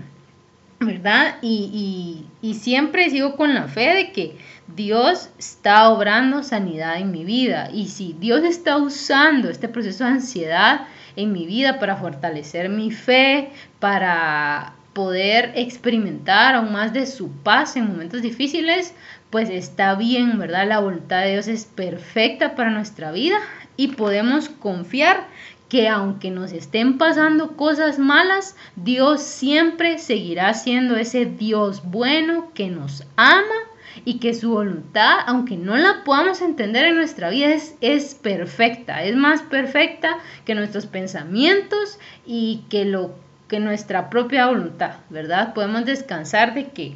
¿verdad? 0.79 1.37
Y, 1.41 2.27
y, 2.43 2.53
siempre 2.53 3.09
sigo 3.09 3.35
con 3.35 3.55
la 3.55 3.67
fe 3.67 3.95
de 3.95 4.11
que 4.11 4.37
Dios 4.75 5.31
está 5.39 5.89
obrando 5.89 6.43
sanidad 6.43 6.99
en 6.99 7.09
mi 7.09 7.25
vida. 7.25 7.71
Y 7.73 7.87
si 7.87 8.15
Dios 8.19 8.43
está 8.43 8.77
usando 8.77 9.49
este 9.49 9.67
proceso 9.67 10.03
de 10.03 10.11
ansiedad 10.11 10.81
en 11.15 11.31
mi 11.31 11.47
vida 11.47 11.79
para 11.79 11.95
fortalecer 11.95 12.69
mi 12.69 12.91
fe, 12.91 13.49
para 13.79 14.73
poder 14.93 15.53
experimentar 15.55 16.53
aún 16.53 16.71
más 16.71 16.93
de 16.93 17.07
su 17.07 17.31
paz 17.31 17.77
en 17.77 17.87
momentos 17.87 18.21
difíciles, 18.21 18.93
pues 19.31 19.49
está 19.49 19.95
bien, 19.95 20.37
¿verdad? 20.37 20.67
La 20.67 20.77
voluntad 20.77 21.23
de 21.23 21.31
Dios 21.31 21.47
es 21.47 21.65
perfecta 21.65 22.53
para 22.53 22.69
nuestra 22.69 23.11
vida 23.11 23.39
y 23.75 23.87
podemos 23.89 24.49
confiar 24.49 25.25
que 25.69 25.89
aunque 25.89 26.31
nos 26.31 26.51
estén 26.51 26.97
pasando 26.97 27.55
cosas 27.57 27.99
malas, 27.99 28.55
Dios 28.75 29.21
siempre 29.21 29.97
seguirá 29.97 30.53
siendo 30.53 30.95
ese 30.95 31.25
Dios 31.25 31.83
bueno 31.83 32.51
que 32.53 32.69
nos 32.69 33.03
ama 33.15 33.55
y 34.05 34.19
que 34.19 34.33
su 34.33 34.51
voluntad, 34.51 35.19
aunque 35.25 35.57
no 35.57 35.75
la 35.75 36.03
podamos 36.03 36.41
entender 36.41 36.85
en 36.85 36.95
nuestra 36.95 37.29
vida, 37.29 37.49
es, 37.81 38.15
perfecta, 38.15 39.03
es 39.03 39.15
más 39.15 39.41
perfecta 39.41 40.17
que 40.45 40.55
nuestros 40.55 40.85
pensamientos 40.85 41.99
y 42.25 42.63
que, 42.69 42.85
lo, 42.85 43.15
que 43.47 43.59
nuestra 43.59 44.09
propia 44.09 44.47
voluntad, 44.47 44.97
¿verdad? 45.09 45.53
Podemos 45.53 45.85
descansar 45.85 46.53
de 46.53 46.67
que 46.69 46.95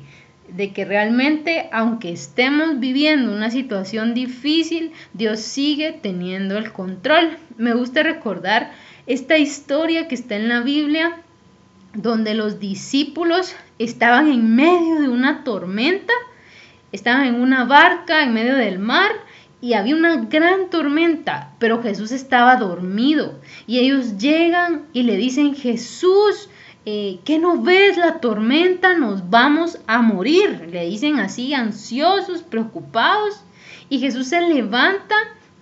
de 0.55 0.73
que 0.73 0.85
realmente, 0.85 1.69
aunque 1.71 2.11
estemos 2.11 2.79
viviendo 2.79 3.31
una 3.31 3.49
situación 3.51 4.13
difícil, 4.13 4.91
Dios 5.13 5.39
sigue 5.39 5.93
teniendo 5.93 6.57
el 6.57 6.71
control. 6.71 7.37
Me 7.57 7.73
gusta 7.73 8.03
recordar 8.03 8.71
esta 9.07 9.37
historia 9.37 10.07
que 10.07 10.15
está 10.15 10.35
en 10.35 10.49
la 10.49 10.61
Biblia, 10.61 11.21
donde 11.93 12.35
los 12.35 12.59
discípulos 12.59 13.55
estaban 13.79 14.29
en 14.29 14.55
medio 14.55 15.01
de 15.01 15.09
una 15.09 15.43
tormenta, 15.43 16.13
estaban 16.91 17.25
en 17.25 17.35
una 17.35 17.65
barca 17.65 18.23
en 18.23 18.33
medio 18.33 18.55
del 18.55 18.79
mar 18.79 19.11
y 19.61 19.73
había 19.73 19.95
una 19.95 20.17
gran 20.25 20.69
tormenta, 20.69 21.53
pero 21.59 21.81
Jesús 21.81 22.11
estaba 22.11 22.55
dormido 22.55 23.39
y 23.67 23.79
ellos 23.79 24.17
llegan 24.17 24.87
y 24.91 25.03
le 25.03 25.17
dicen, 25.17 25.55
Jesús, 25.55 26.49
eh, 26.85 27.19
¿qué 27.25 27.37
no 27.37 27.61
ves 27.61 27.97
la 27.97 28.19
tormenta? 28.19 28.97
Nos 28.97 29.29
vamos 29.29 29.79
a 29.87 30.01
morir. 30.01 30.67
Le 30.71 30.85
dicen 30.85 31.19
así, 31.19 31.53
ansiosos, 31.53 32.41
preocupados. 32.43 33.43
Y 33.89 33.99
Jesús 33.99 34.27
se 34.27 34.41
levanta 34.41 35.15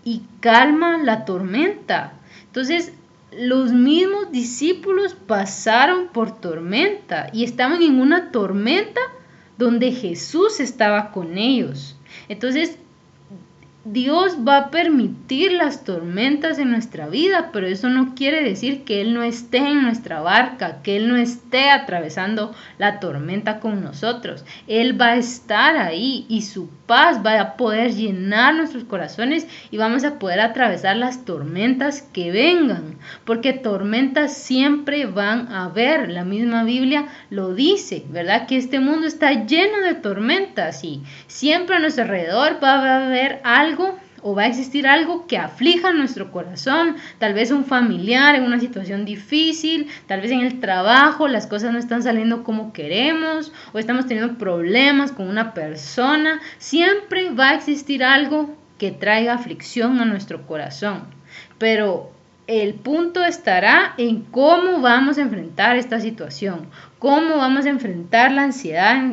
y 0.03 0.21
calma 0.39 0.97
la 0.97 1.25
tormenta. 1.25 2.13
Entonces, 2.45 2.93
los 3.31 3.73
mismos 3.73 4.31
discípulos 4.31 5.13
pasaron 5.13 6.07
por 6.07 6.39
tormenta 6.39 7.29
y 7.33 7.43
estaban 7.43 7.81
en 7.81 7.99
una 7.99 8.31
tormenta 8.31 9.01
donde 9.57 9.91
Jesús 9.91 10.59
estaba 10.59 11.11
con 11.11 11.37
ellos. 11.37 11.95
Entonces, 12.27 12.77
Dios 13.91 14.37
va 14.47 14.57
a 14.57 14.69
permitir 14.69 15.51
las 15.51 15.83
tormentas 15.83 16.59
en 16.59 16.69
nuestra 16.69 17.07
vida, 17.07 17.49
pero 17.51 17.65
eso 17.65 17.89
no 17.89 18.13
quiere 18.13 18.43
decir 18.43 18.83
que 18.83 19.01
Él 19.01 19.15
no 19.15 19.23
esté 19.23 19.57
en 19.57 19.81
nuestra 19.81 20.21
barca, 20.21 20.83
que 20.83 20.95
Él 20.95 21.07
no 21.09 21.15
esté 21.15 21.71
atravesando 21.71 22.53
la 22.77 22.99
tormenta 22.99 23.59
con 23.59 23.81
nosotros. 23.81 24.45
Él 24.67 24.99
va 24.99 25.13
a 25.13 25.17
estar 25.17 25.75
ahí 25.75 26.27
y 26.29 26.43
su 26.43 26.69
paz 26.89 27.23
va 27.23 27.39
a 27.39 27.55
poder 27.55 27.93
llenar 27.93 28.55
nuestros 28.55 28.83
corazones 28.83 29.45
y 29.69 29.77
vamos 29.77 30.03
a 30.03 30.17
poder 30.17 30.39
atravesar 30.39 30.97
las 30.97 31.23
tormentas 31.23 32.01
que 32.01 32.31
vengan, 32.31 32.97
porque 33.25 33.53
tormentas 33.53 34.33
siempre 34.35 35.05
van 35.05 35.53
a 35.53 35.65
haber. 35.65 36.09
La 36.09 36.25
misma 36.25 36.63
Biblia 36.63 37.05
lo 37.29 37.53
dice, 37.53 38.05
¿verdad? 38.09 38.47
Que 38.47 38.57
este 38.57 38.79
mundo 38.79 39.05
está 39.05 39.45
lleno 39.45 39.81
de 39.81 39.93
tormentas 39.93 40.83
y 40.83 41.03
siempre 41.27 41.75
a 41.75 41.79
nuestro 41.79 42.05
alrededor 42.05 42.57
va 42.61 42.79
a 42.79 43.05
haber 43.05 43.39
algo 43.43 43.95
o 44.21 44.35
va 44.35 44.43
a 44.43 44.47
existir 44.47 44.87
algo 44.87 45.27
que 45.27 45.37
aflija 45.37 45.93
nuestro 45.93 46.31
corazón, 46.31 46.95
tal 47.17 47.33
vez 47.33 47.51
un 47.51 47.65
familiar 47.65 48.35
en 48.35 48.43
una 48.43 48.59
situación 48.59 49.05
difícil, 49.05 49.87
tal 50.07 50.21
vez 50.21 50.31
en 50.31 50.41
el 50.41 50.59
trabajo 50.59 51.27
las 51.27 51.47
cosas 51.47 51.71
no 51.71 51.79
están 51.79 52.03
saliendo 52.03 52.43
como 52.43 52.73
queremos 52.73 53.51
o 53.73 53.79
estamos 53.79 54.07
teniendo 54.07 54.37
problemas 54.37 55.11
con 55.11 55.27
una 55.27 55.53
persona, 55.53 56.39
siempre 56.57 57.29
va 57.31 57.49
a 57.49 57.55
existir 57.55 58.03
algo 58.03 58.55
que 58.77 58.91
traiga 58.91 59.33
aflicción 59.33 59.99
a 59.99 60.05
nuestro 60.05 60.47
corazón. 60.47 61.03
Pero 61.57 62.11
el 62.47 62.73
punto 62.73 63.23
estará 63.23 63.93
en 63.97 64.21
cómo 64.21 64.81
vamos 64.81 65.17
a 65.17 65.21
enfrentar 65.21 65.75
esta 65.75 65.99
situación, 65.99 66.67
cómo 66.97 67.37
vamos 67.37 67.65
a 67.65 67.69
enfrentar 67.69 68.31
la 68.31 68.43
ansiedad 68.43 69.03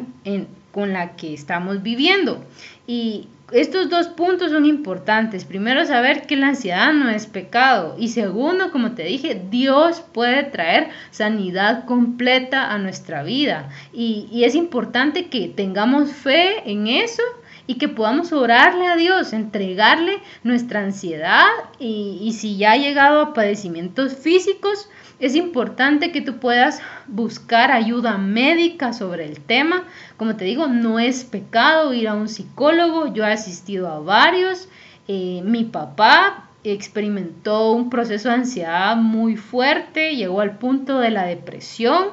con 0.73 0.93
la 0.95 1.17
que 1.17 1.35
estamos 1.35 1.83
viviendo. 1.83 2.43
Y 2.87 3.29
estos 3.53 3.89
dos 3.89 4.09
puntos 4.09 4.51
son 4.51 4.67
importantes. 4.67 5.45
Primero, 5.45 5.85
saber 5.85 6.27
que 6.27 6.37
la 6.37 6.49
ansiedad 6.49 6.93
no 6.93 7.11
es 7.11 7.27
pecado. 7.27 7.95
Y 7.99 8.09
segundo, 8.09 8.73
como 8.73 8.93
te 8.93 9.05
dije, 9.05 9.41
Dios 9.51 10.03
puede 10.13 10.43
traer 10.45 10.89
sanidad 11.11 11.85
completa 11.85 12.73
a 12.73 12.79
nuestra 12.79 13.23
vida. 13.23 13.71
Y, 13.93 14.43
es 14.45 14.55
importante 14.55 15.27
que 15.27 15.49
tengamos 15.49 16.13
fe 16.13 16.71
en 16.71 16.87
eso 16.89 17.23
y 17.67 17.79
que 17.79 17.89
podamos 17.89 18.33
orarle 18.33 18.87
a 18.87 18.97
Dios, 18.97 19.33
entregarle 19.33 20.19
nuestra 20.45 20.81
ansiedad 20.81 21.47
y, 21.79 22.19
y 22.23 22.33
si 22.33 22.57
ya 22.57 22.73
ha 22.73 22.77
llegado 22.77 23.21
a 23.21 23.35
padecimientos 23.35 24.17
físicos, 24.17 24.89
es 25.19 25.35
importante 25.35 26.13
que 26.13 26.21
tú 26.21 26.39
puedas 26.39 26.83
buscar 27.07 27.73
ayuda 27.73 28.19
médica 28.19 28.93
sobre 28.93 29.25
el 29.25 29.41
tema. 29.41 29.85
Como 30.19 30.37
te 30.37 30.45
digo, 30.45 30.67
no 30.67 30.99
es 30.99 31.25
pecado 31.25 31.95
ir 31.95 32.09
a 32.09 32.15
un 32.15 32.29
psicólogo. 32.29 33.13
Yo 33.15 33.25
he 33.25 33.33
asistido 33.33 33.89
a 33.89 34.01
varios. 34.01 34.69
Eh, 35.09 35.41
mi 35.43 35.65
papá 35.65 36.51
experimentó 36.65 37.73
un 37.73 37.89
proceso 37.89 38.29
de 38.29 38.35
ansiedad 38.35 38.97
muy 38.97 39.37
fuerte, 39.37 40.17
llegó 40.17 40.41
al 40.41 40.59
punto 40.59 40.99
de 40.99 41.11
la 41.11 41.25
depresión. 41.25 42.09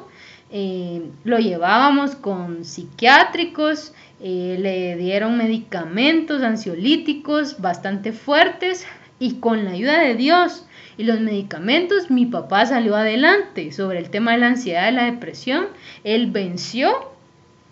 Eh, 0.49 1.09
lo 1.23 1.39
llevábamos 1.39 2.15
con 2.15 2.63
psiquiátricos, 2.63 3.93
eh, 4.23 4.57
le 4.57 4.95
dieron 4.95 5.37
medicamentos 5.37 6.41
ansiolíticos 6.41 7.59
bastante 7.59 8.13
fuertes 8.13 8.87
y 9.19 9.35
con 9.35 9.65
la 9.65 9.71
ayuda 9.71 9.99
de 9.99 10.15
Dios 10.15 10.65
y 10.97 11.03
los 11.03 11.19
medicamentos, 11.19 12.09
mi 12.09 12.25
papá 12.25 12.65
salió 12.65 12.95
adelante 12.95 13.71
sobre 13.71 13.99
el 13.99 14.09
tema 14.09 14.31
de 14.31 14.37
la 14.37 14.47
ansiedad 14.47 14.91
y 14.91 14.95
la 14.95 15.05
depresión. 15.05 15.67
Él 16.03 16.31
venció 16.31 17.11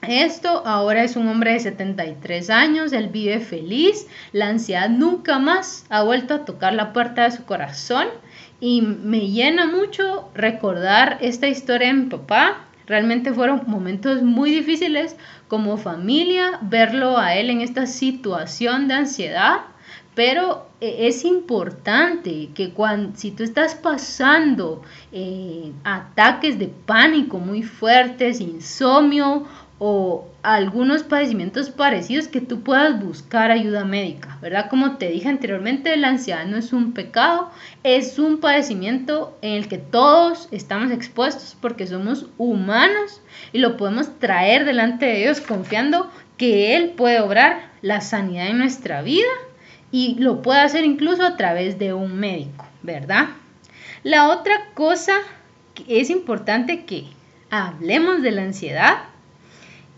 esto, 0.01 0.63
ahora 0.65 1.03
es 1.03 1.15
un 1.15 1.27
hombre 1.27 1.53
de 1.53 1.59
73 1.59 2.49
años, 2.49 2.91
él 2.91 3.09
vive 3.09 3.39
feliz, 3.39 4.07
la 4.31 4.47
ansiedad 4.47 4.89
nunca 4.89 5.37
más 5.37 5.85
ha 5.89 6.01
vuelto 6.01 6.33
a 6.33 6.45
tocar 6.45 6.73
la 6.73 6.91
puerta 6.91 7.23
de 7.23 7.31
su 7.31 7.45
corazón 7.45 8.07
y 8.59 8.81
me 8.81 9.29
llena 9.29 9.67
mucho 9.67 10.29
recordar 10.33 11.17
esta 11.21 11.47
historia 11.47 11.87
de 11.87 11.93
mi 11.93 12.05
papá. 12.07 12.65
Realmente 12.87 13.31
fueron 13.31 13.61
momentos 13.67 14.23
muy 14.23 14.51
difíciles 14.51 15.15
como 15.51 15.75
familia 15.75 16.59
verlo 16.61 17.17
a 17.17 17.35
él 17.35 17.49
en 17.49 17.59
esta 17.59 17.85
situación 17.85 18.87
de 18.87 18.93
ansiedad, 18.93 19.57
pero 20.15 20.69
eh, 20.79 21.09
es 21.09 21.25
importante 21.25 22.51
que 22.55 22.69
cuando, 22.69 23.17
si 23.17 23.31
tú 23.31 23.43
estás 23.43 23.75
pasando 23.75 24.81
eh, 25.11 25.73
ataques 25.83 26.57
de 26.57 26.69
pánico 26.69 27.37
muy 27.37 27.63
fuertes, 27.63 28.39
insomnio 28.39 29.45
o 29.83 30.27
algunos 30.43 31.01
padecimientos 31.01 31.71
parecidos 31.71 32.27
que 32.27 32.39
tú 32.39 32.61
puedas 32.61 33.03
buscar 33.03 33.49
ayuda 33.49 33.83
médica, 33.83 34.37
¿verdad? 34.39 34.69
Como 34.69 34.97
te 34.97 35.09
dije 35.09 35.27
anteriormente, 35.27 35.97
la 35.97 36.09
ansiedad 36.09 36.45
no 36.45 36.55
es 36.55 36.71
un 36.71 36.93
pecado, 36.93 37.49
es 37.83 38.19
un 38.19 38.37
padecimiento 38.37 39.35
en 39.41 39.53
el 39.53 39.67
que 39.67 39.79
todos 39.79 40.47
estamos 40.51 40.91
expuestos 40.91 41.57
porque 41.59 41.87
somos 41.87 42.27
humanos 42.37 43.21
y 43.53 43.57
lo 43.57 43.75
podemos 43.75 44.19
traer 44.19 44.65
delante 44.65 45.07
de 45.07 45.17
Dios 45.17 45.41
confiando 45.41 46.11
que 46.37 46.75
Él 46.75 46.91
puede 46.91 47.19
obrar 47.19 47.71
la 47.81 48.01
sanidad 48.01 48.49
en 48.49 48.59
nuestra 48.59 49.01
vida 49.01 49.31
y 49.91 50.13
lo 50.19 50.43
puede 50.43 50.59
hacer 50.59 50.85
incluso 50.85 51.23
a 51.23 51.37
través 51.37 51.79
de 51.79 51.93
un 51.93 52.19
médico, 52.19 52.67
¿verdad? 52.83 53.29
La 54.03 54.29
otra 54.29 54.73
cosa 54.75 55.13
que 55.73 56.01
es 56.01 56.11
importante 56.11 56.85
que 56.85 57.05
hablemos 57.49 58.21
de 58.21 58.29
la 58.29 58.43
ansiedad 58.43 59.10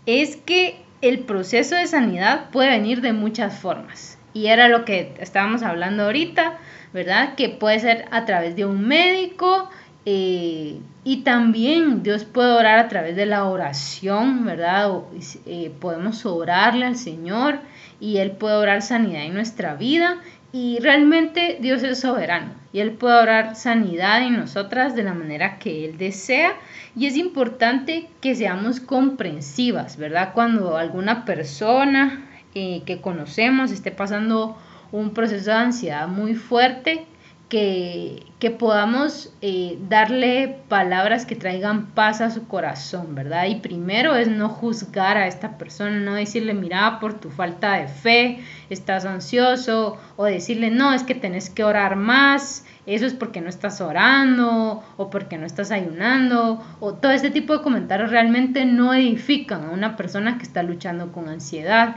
es 0.06 0.36
que 0.36 0.82
el 1.00 1.20
proceso 1.20 1.74
de 1.76 1.86
sanidad 1.86 2.50
puede 2.50 2.70
venir 2.70 3.00
de 3.00 3.12
muchas 3.12 3.58
formas. 3.58 4.18
Y 4.32 4.46
era 4.46 4.68
lo 4.68 4.84
que 4.84 5.14
estábamos 5.20 5.62
hablando 5.62 6.04
ahorita, 6.04 6.58
¿verdad? 6.92 7.34
Que 7.34 7.48
puede 7.48 7.78
ser 7.80 8.06
a 8.10 8.24
través 8.24 8.56
de 8.56 8.64
un 8.64 8.86
médico 8.86 9.70
eh, 10.06 10.80
y 11.02 11.18
también 11.18 12.02
Dios 12.02 12.24
puede 12.24 12.52
orar 12.52 12.78
a 12.78 12.88
través 12.88 13.16
de 13.16 13.26
la 13.26 13.44
oración, 13.44 14.44
¿verdad? 14.44 14.90
Eh, 15.46 15.72
podemos 15.80 16.26
orarle 16.26 16.84
al 16.86 16.96
Señor 16.96 17.60
y 18.00 18.18
Él 18.18 18.32
puede 18.32 18.56
orar 18.56 18.82
sanidad 18.82 19.22
en 19.22 19.34
nuestra 19.34 19.74
vida 19.74 20.20
y 20.54 20.78
realmente 20.78 21.58
Dios 21.60 21.82
es 21.82 21.98
soberano 21.98 22.52
y 22.72 22.78
Él 22.78 22.92
puede 22.92 23.20
orar 23.20 23.56
sanidad 23.56 24.22
en 24.22 24.36
nosotras 24.36 24.94
de 24.94 25.02
la 25.02 25.12
manera 25.12 25.58
que 25.58 25.84
Él 25.84 25.98
desea. 25.98 26.52
Y 26.94 27.06
es 27.06 27.16
importante 27.16 28.08
que 28.20 28.36
seamos 28.36 28.78
comprensivas, 28.78 29.96
¿verdad? 29.96 30.30
Cuando 30.32 30.76
alguna 30.76 31.24
persona 31.24 32.24
eh, 32.54 32.82
que 32.86 33.00
conocemos 33.00 33.72
esté 33.72 33.90
pasando 33.90 34.56
un 34.92 35.12
proceso 35.12 35.50
de 35.50 35.56
ansiedad 35.56 36.06
muy 36.06 36.36
fuerte, 36.36 37.04
que, 37.48 38.26
podamos 38.58 39.32
eh, 39.40 39.78
darle 39.88 40.58
palabras 40.68 41.24
que 41.24 41.34
traigan 41.34 41.86
paz 41.86 42.20
a 42.20 42.30
su 42.30 42.46
corazón, 42.46 43.14
¿verdad? 43.14 43.46
Y 43.46 43.56
primero 43.56 44.16
es 44.16 44.28
no 44.28 44.48
juzgar 44.48 45.16
a 45.16 45.26
esta 45.26 45.56
persona, 45.56 45.98
no 46.00 46.14
decirle, 46.14 46.52
mira, 46.52 47.00
por 47.00 47.14
tu 47.14 47.30
falta 47.30 47.74
de 47.74 47.88
fe 47.88 48.40
estás 48.68 49.06
ansioso, 49.06 49.96
o 50.16 50.24
decirle, 50.24 50.70
no, 50.70 50.92
es 50.92 51.04
que 51.04 51.14
tenés 51.14 51.48
que 51.48 51.64
orar 51.64 51.96
más, 51.96 52.66
eso 52.86 53.06
es 53.06 53.14
porque 53.14 53.40
no 53.40 53.48
estás 53.48 53.80
orando, 53.80 54.84
o 54.98 55.08
porque 55.08 55.38
no 55.38 55.46
estás 55.46 55.70
ayunando, 55.70 56.62
o 56.80 56.92
todo 56.94 57.12
este 57.12 57.30
tipo 57.30 57.56
de 57.56 57.62
comentarios 57.62 58.10
realmente 58.10 58.66
no 58.66 58.92
edifican 58.92 59.64
a 59.64 59.70
una 59.70 59.96
persona 59.96 60.36
que 60.36 60.44
está 60.44 60.62
luchando 60.62 61.12
con 61.12 61.28
ansiedad. 61.28 61.96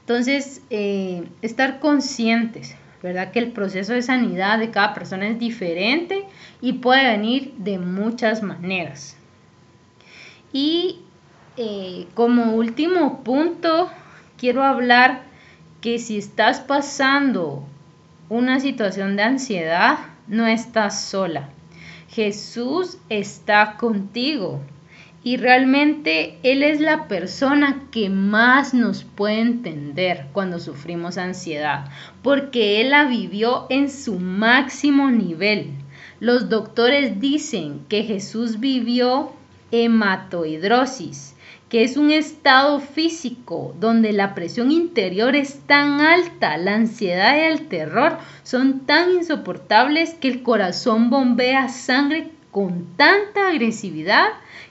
Entonces, 0.00 0.62
eh, 0.70 1.28
estar 1.42 1.78
conscientes, 1.78 2.74
¿verdad? 3.02 3.30
Que 3.32 3.38
el 3.38 3.52
proceso 3.52 3.92
de 3.92 4.02
sanidad 4.02 4.58
de 4.58 4.70
cada 4.70 4.94
persona 4.94 5.28
es 5.28 5.38
diferente 5.38 6.24
y 6.60 6.74
puede 6.74 7.16
venir 7.16 7.54
de 7.56 7.78
muchas 7.78 8.42
maneras. 8.42 9.16
Y 10.52 11.00
eh, 11.56 12.06
como 12.14 12.54
último 12.54 13.22
punto, 13.22 13.90
quiero 14.36 14.64
hablar 14.64 15.22
que 15.80 15.98
si 15.98 16.18
estás 16.18 16.60
pasando 16.60 17.64
una 18.28 18.60
situación 18.60 19.16
de 19.16 19.22
ansiedad, 19.22 19.98
no 20.26 20.46
estás 20.46 21.02
sola. 21.02 21.48
Jesús 22.08 22.98
está 23.08 23.76
contigo. 23.78 24.60
Y 25.22 25.36
realmente 25.36 26.38
Él 26.42 26.62
es 26.62 26.80
la 26.80 27.06
persona 27.06 27.84
que 27.90 28.08
más 28.08 28.72
nos 28.72 29.04
puede 29.04 29.40
entender 29.40 30.26
cuando 30.32 30.58
sufrimos 30.58 31.18
ansiedad, 31.18 31.86
porque 32.22 32.80
Él 32.80 32.90
la 32.90 33.04
vivió 33.04 33.66
en 33.68 33.90
su 33.90 34.18
máximo 34.18 35.10
nivel. 35.10 35.72
Los 36.20 36.48
doctores 36.48 37.20
dicen 37.20 37.82
que 37.88 38.04
Jesús 38.04 38.60
vivió 38.60 39.32
hematohidrosis, 39.72 41.34
que 41.68 41.84
es 41.84 41.96
un 41.96 42.10
estado 42.10 42.80
físico 42.80 43.76
donde 43.78 44.12
la 44.12 44.34
presión 44.34 44.72
interior 44.72 45.36
es 45.36 45.60
tan 45.66 46.00
alta, 46.00 46.56
la 46.56 46.74
ansiedad 46.74 47.36
y 47.36 47.40
el 47.40 47.68
terror 47.68 48.18
son 48.42 48.80
tan 48.86 49.10
insoportables 49.12 50.14
que 50.14 50.28
el 50.28 50.42
corazón 50.42 51.10
bombea 51.10 51.68
sangre 51.68 52.32
con 52.50 52.86
tanta 52.96 53.50
agresividad 53.50 54.26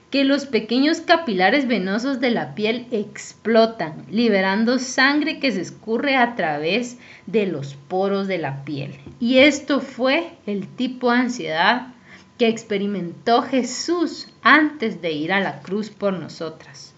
que 0.09 0.23
los 0.23 0.45
pequeños 0.45 1.01
capilares 1.01 1.67
venosos 1.67 2.19
de 2.19 2.31
la 2.31 2.55
piel 2.55 2.87
explotan, 2.91 4.05
liberando 4.09 4.79
sangre 4.79 5.39
que 5.39 5.51
se 5.51 5.61
escurre 5.61 6.15
a 6.15 6.35
través 6.35 6.97
de 7.27 7.45
los 7.45 7.75
poros 7.75 8.27
de 8.27 8.39
la 8.39 8.63
piel. 8.63 8.95
Y 9.19 9.39
esto 9.39 9.81
fue 9.81 10.31
el 10.45 10.67
tipo 10.67 11.11
de 11.11 11.19
ansiedad 11.19 11.93
que 12.39 12.47
experimentó 12.47 13.43
Jesús 13.43 14.27
antes 14.41 15.01
de 15.01 15.11
ir 15.11 15.33
a 15.33 15.41
la 15.41 15.59
cruz 15.59 15.89
por 15.89 16.13
nosotras. 16.13 16.88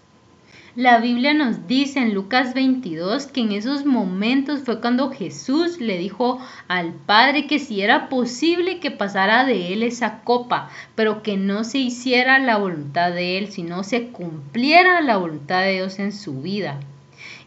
La 0.74 1.00
Biblia 1.00 1.34
nos 1.34 1.66
dice 1.66 1.98
en 1.98 2.14
Lucas 2.14 2.54
22 2.54 3.26
que 3.26 3.42
en 3.42 3.52
esos 3.52 3.84
momentos 3.84 4.60
fue 4.60 4.80
cuando 4.80 5.10
Jesús 5.10 5.78
le 5.78 5.98
dijo 5.98 6.38
al 6.66 6.94
Padre 6.94 7.46
que 7.46 7.58
si 7.58 7.82
era 7.82 8.08
posible 8.08 8.80
que 8.80 8.90
pasara 8.90 9.44
de 9.44 9.74
él 9.74 9.82
esa 9.82 10.22
copa, 10.22 10.70
pero 10.94 11.22
que 11.22 11.36
no 11.36 11.64
se 11.64 11.76
hiciera 11.76 12.38
la 12.38 12.56
voluntad 12.56 13.12
de 13.12 13.36
él, 13.36 13.52
sino 13.52 13.84
se 13.84 14.06
cumpliera 14.06 15.02
la 15.02 15.18
voluntad 15.18 15.60
de 15.60 15.74
Dios 15.74 15.98
en 15.98 16.10
su 16.10 16.40
vida. 16.40 16.80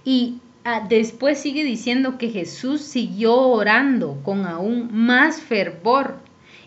Y 0.04 0.38
ah, 0.64 0.86
después 0.88 1.40
sigue 1.40 1.64
diciendo 1.64 2.20
que 2.20 2.30
Jesús 2.30 2.82
siguió 2.82 3.36
orando 3.40 4.20
con 4.24 4.46
aún 4.46 4.90
más 4.94 5.42
fervor 5.42 6.20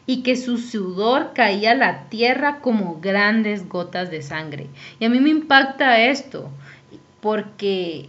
y 0.09 0.23
que 0.23 0.37
su 0.37 0.57
sudor 0.57 1.35
caía 1.35 1.73
a 1.73 1.75
la 1.75 2.09
tierra 2.09 2.61
como 2.61 2.99
grandes 2.99 3.69
gotas 3.69 4.11
de 4.11 4.23
sangre. 4.23 4.69
Y 4.99 5.05
a 5.05 5.11
mí 5.11 5.21
me 5.21 5.29
impacta 5.29 6.01
esto, 6.01 6.49
porque 7.21 8.09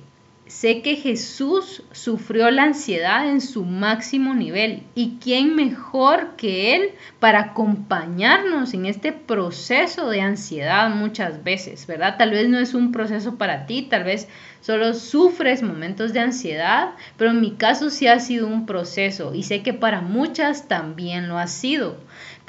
sé 0.49 0.81
que 0.81 0.95
Jesús 0.95 1.83
sufrió 1.91 2.49
la 2.49 2.63
ansiedad 2.63 3.29
en 3.29 3.39
su 3.39 3.65
máximo 3.65 4.33
nivel 4.33 4.81
y 4.95 5.19
quién 5.21 5.55
mejor 5.55 6.35
que 6.37 6.75
Él 6.75 6.89
para 7.19 7.39
acompañarnos 7.39 8.73
en 8.73 8.87
este 8.87 9.11
proceso 9.11 10.09
de 10.09 10.21
ansiedad 10.21 10.89
muchas 10.89 11.43
veces, 11.43 11.85
¿verdad? 11.85 12.15
Tal 12.17 12.31
vez 12.31 12.49
no 12.49 12.57
es 12.57 12.73
un 12.73 12.91
proceso 12.91 13.37
para 13.37 13.67
ti, 13.67 13.83
tal 13.83 14.03
vez 14.03 14.27
solo 14.59 14.95
sufres 14.95 15.61
momentos 15.61 16.13
de 16.13 16.21
ansiedad, 16.21 16.95
pero 17.15 17.29
en 17.29 17.41
mi 17.41 17.51
caso 17.51 17.91
sí 17.91 18.07
ha 18.07 18.19
sido 18.19 18.47
un 18.47 18.65
proceso 18.65 19.35
y 19.35 19.43
sé 19.43 19.61
que 19.61 19.73
para 19.73 20.01
muchas 20.01 20.67
también 20.67 21.29
lo 21.29 21.37
ha 21.37 21.45
sido. 21.45 21.97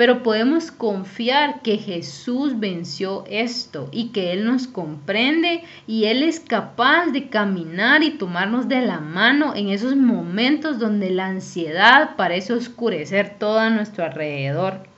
Pero 0.00 0.22
podemos 0.22 0.70
confiar 0.70 1.60
que 1.60 1.76
Jesús 1.76 2.58
venció 2.58 3.24
esto 3.28 3.90
y 3.92 4.12
que 4.12 4.32
Él 4.32 4.46
nos 4.46 4.66
comprende 4.66 5.62
y 5.86 6.06
Él 6.06 6.22
es 6.22 6.40
capaz 6.40 7.08
de 7.08 7.28
caminar 7.28 8.02
y 8.02 8.12
tomarnos 8.12 8.66
de 8.66 8.80
la 8.80 9.00
mano 9.00 9.54
en 9.54 9.68
esos 9.68 9.96
momentos 9.96 10.78
donde 10.78 11.10
la 11.10 11.26
ansiedad 11.26 12.16
parece 12.16 12.54
oscurecer 12.54 13.36
todo 13.38 13.58
a 13.58 13.68
nuestro 13.68 14.02
alrededor 14.02 14.88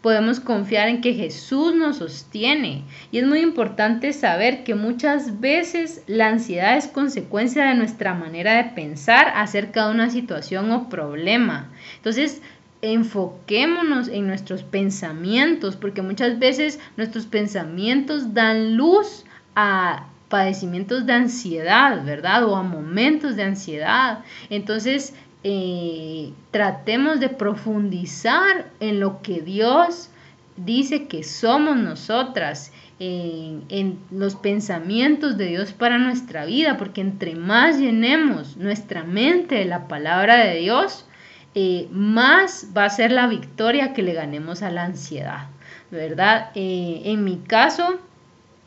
podemos 0.00 0.40
confiar 0.40 0.88
en 0.88 1.00
que 1.00 1.14
Jesús 1.14 1.74
nos 1.74 1.98
sostiene. 1.98 2.82
Y 3.12 3.18
es 3.18 3.26
muy 3.26 3.38
importante 3.38 4.12
saber 4.12 4.64
que 4.64 4.74
muchas 4.74 5.40
veces 5.40 6.02
la 6.08 6.26
ansiedad 6.26 6.76
es 6.76 6.88
consecuencia 6.88 7.66
de 7.66 7.76
nuestra 7.76 8.12
manera 8.12 8.56
de 8.56 8.70
pensar 8.70 9.32
acerca 9.36 9.86
de 9.86 9.94
una 9.94 10.10
situación 10.10 10.72
o 10.72 10.88
problema. 10.88 11.70
Entonces, 11.98 12.42
enfoquémonos 12.82 14.08
en 14.08 14.26
nuestros 14.26 14.64
pensamientos, 14.64 15.76
porque 15.76 16.02
muchas 16.02 16.38
veces 16.40 16.80
nuestros 16.96 17.26
pensamientos 17.26 18.34
dan 18.34 18.76
luz 18.76 19.24
a 19.54 20.08
padecimientos 20.28 21.06
de 21.06 21.12
ansiedad, 21.12 22.04
¿verdad? 22.04 22.44
O 22.44 22.56
a 22.56 22.62
momentos 22.62 23.36
de 23.36 23.44
ansiedad. 23.44 24.24
Entonces, 24.50 25.14
eh, 25.44 26.32
tratemos 26.50 27.20
de 27.20 27.28
profundizar 27.28 28.70
en 28.80 28.98
lo 28.98 29.22
que 29.22 29.42
Dios 29.42 30.10
dice 30.56 31.06
que 31.06 31.22
somos 31.22 31.76
nosotras, 31.76 32.72
en, 32.98 33.64
en, 33.68 33.98
los 34.10 34.36
pensamientos 34.36 35.36
de 35.36 35.46
Dios 35.46 35.72
para 35.72 35.98
nuestra 35.98 36.46
vida, 36.46 36.76
porque 36.76 37.00
entre 37.00 37.34
más 37.34 37.78
llenemos 37.78 38.56
nuestra 38.56 39.02
mente 39.02 39.56
de 39.56 39.64
la 39.64 39.88
palabra 39.88 40.36
de 40.36 40.60
Dios, 40.60 41.06
eh, 41.54 41.86
más 41.90 42.68
va 42.74 42.86
a 42.86 42.90
ser 42.90 43.12
la 43.12 43.26
victoria 43.26 43.92
que 43.92 44.02
le 44.02 44.14
ganemos 44.14 44.62
a 44.62 44.70
la 44.70 44.84
ansiedad, 44.84 45.48
¿verdad? 45.90 46.50
Eh, 46.54 47.02
en 47.04 47.24
mi 47.24 47.36
caso, 47.38 47.98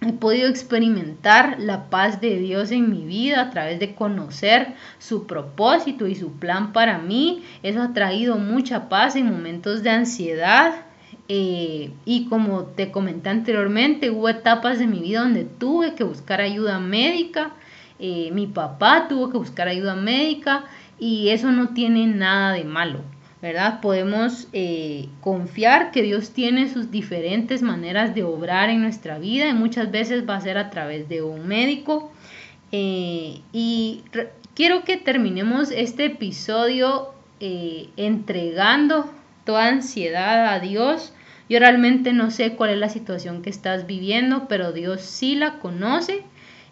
He 0.02 0.12
podido 0.12 0.50
experimentar 0.50 1.56
la 1.58 1.90
paz 1.90 2.22
de 2.22 2.38
Dios 2.38 2.70
en 2.70 2.92
mi 2.92 3.06
vida 3.06 3.42
a 3.42 3.50
través 3.50 3.80
de 3.80 3.96
conocer 3.96 4.76
su 5.00 5.26
propósito 5.26 6.06
y 6.06 6.14
su 6.14 6.34
plan 6.34 6.74
para 6.74 7.00
mí. 7.00 7.44
Eso 7.64 7.82
ha 7.82 7.94
traído 7.94 8.38
mucha 8.38 8.88
paz 8.88 9.16
en 9.16 9.32
momentos 9.32 9.82
de 9.82 9.90
ansiedad. 9.90 10.76
Eh, 11.28 11.92
y 12.04 12.26
como 12.26 12.66
te 12.66 12.92
comenté 12.92 13.30
anteriormente, 13.30 14.12
hubo 14.12 14.30
etapas 14.30 14.78
de 14.78 14.86
mi 14.86 15.00
vida 15.00 15.22
donde 15.22 15.46
tuve 15.46 15.96
que 15.96 16.04
buscar 16.04 16.40
ayuda 16.40 16.78
médica. 16.78 17.54
Mi 17.98 18.46
papá 18.46 19.08
tuvo 19.08 19.32
que 19.32 19.38
buscar 19.38 19.70
ayuda 19.70 19.96
médica 19.96 20.66
y 21.00 21.30
eso 21.30 21.52
no 21.52 21.70
tiene 21.70 22.08
nada 22.08 22.54
de 22.54 22.64
malo. 22.64 23.02
¿verdad? 23.46 23.80
Podemos 23.80 24.48
eh, 24.54 25.08
confiar 25.22 25.92
que 25.92 26.02
Dios 26.02 26.32
tiene 26.32 26.68
sus 26.68 26.90
diferentes 26.90 27.62
maneras 27.62 28.16
de 28.16 28.24
obrar 28.24 28.72
en 28.72 28.82
nuestra 28.82 29.20
vida 29.20 29.48
y 29.48 29.54
muchas 29.54 29.92
veces 29.92 30.28
va 30.28 30.38
a 30.38 30.42
ser 30.42 30.58
a 30.58 30.72
través 30.72 31.08
de 31.10 31.22
un 31.22 31.48
médico. 31.48 32.12
Eh, 32.72 33.42
y 33.54 34.04
quiero 34.56 34.84
que 34.84 34.98
terminemos 34.98 35.70
este 35.70 36.06
episodio 36.06 37.14
eh, 37.40 37.90
entregando 37.98 39.14
toda 39.44 39.68
ansiedad 39.68 40.48
a 40.52 40.60
Dios. 40.60 41.14
Yo 41.48 41.60
realmente 41.60 42.14
no 42.14 42.32
sé 42.32 42.56
cuál 42.56 42.72
es 42.72 42.78
la 42.80 42.90
situación 42.90 43.44
que 43.44 43.52
estás 43.52 43.86
viviendo, 43.86 44.48
pero 44.48 44.72
Dios 44.72 45.02
sí 45.02 45.36
la 45.36 45.60
conoce 45.60 46.24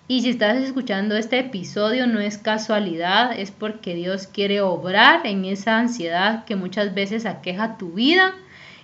y 0.08 0.22
si 0.22 0.30
estás 0.30 0.58
escuchando 0.58 1.16
este 1.16 1.40
episodio 1.40 2.08
no 2.08 2.20
es 2.20 2.38
casualidad, 2.38 3.40
es 3.40 3.52
porque 3.52 3.96
Dios 3.96 4.28
quiere 4.28 4.60
obrar 4.60 5.26
en 5.26 5.46
esa 5.46 5.80
ansiedad 5.80 6.44
que 6.44 6.58
muchas 6.58 6.94
veces 6.94 7.26
aqueja 7.26 7.78
tu 7.78 7.94
vida. 7.94 8.34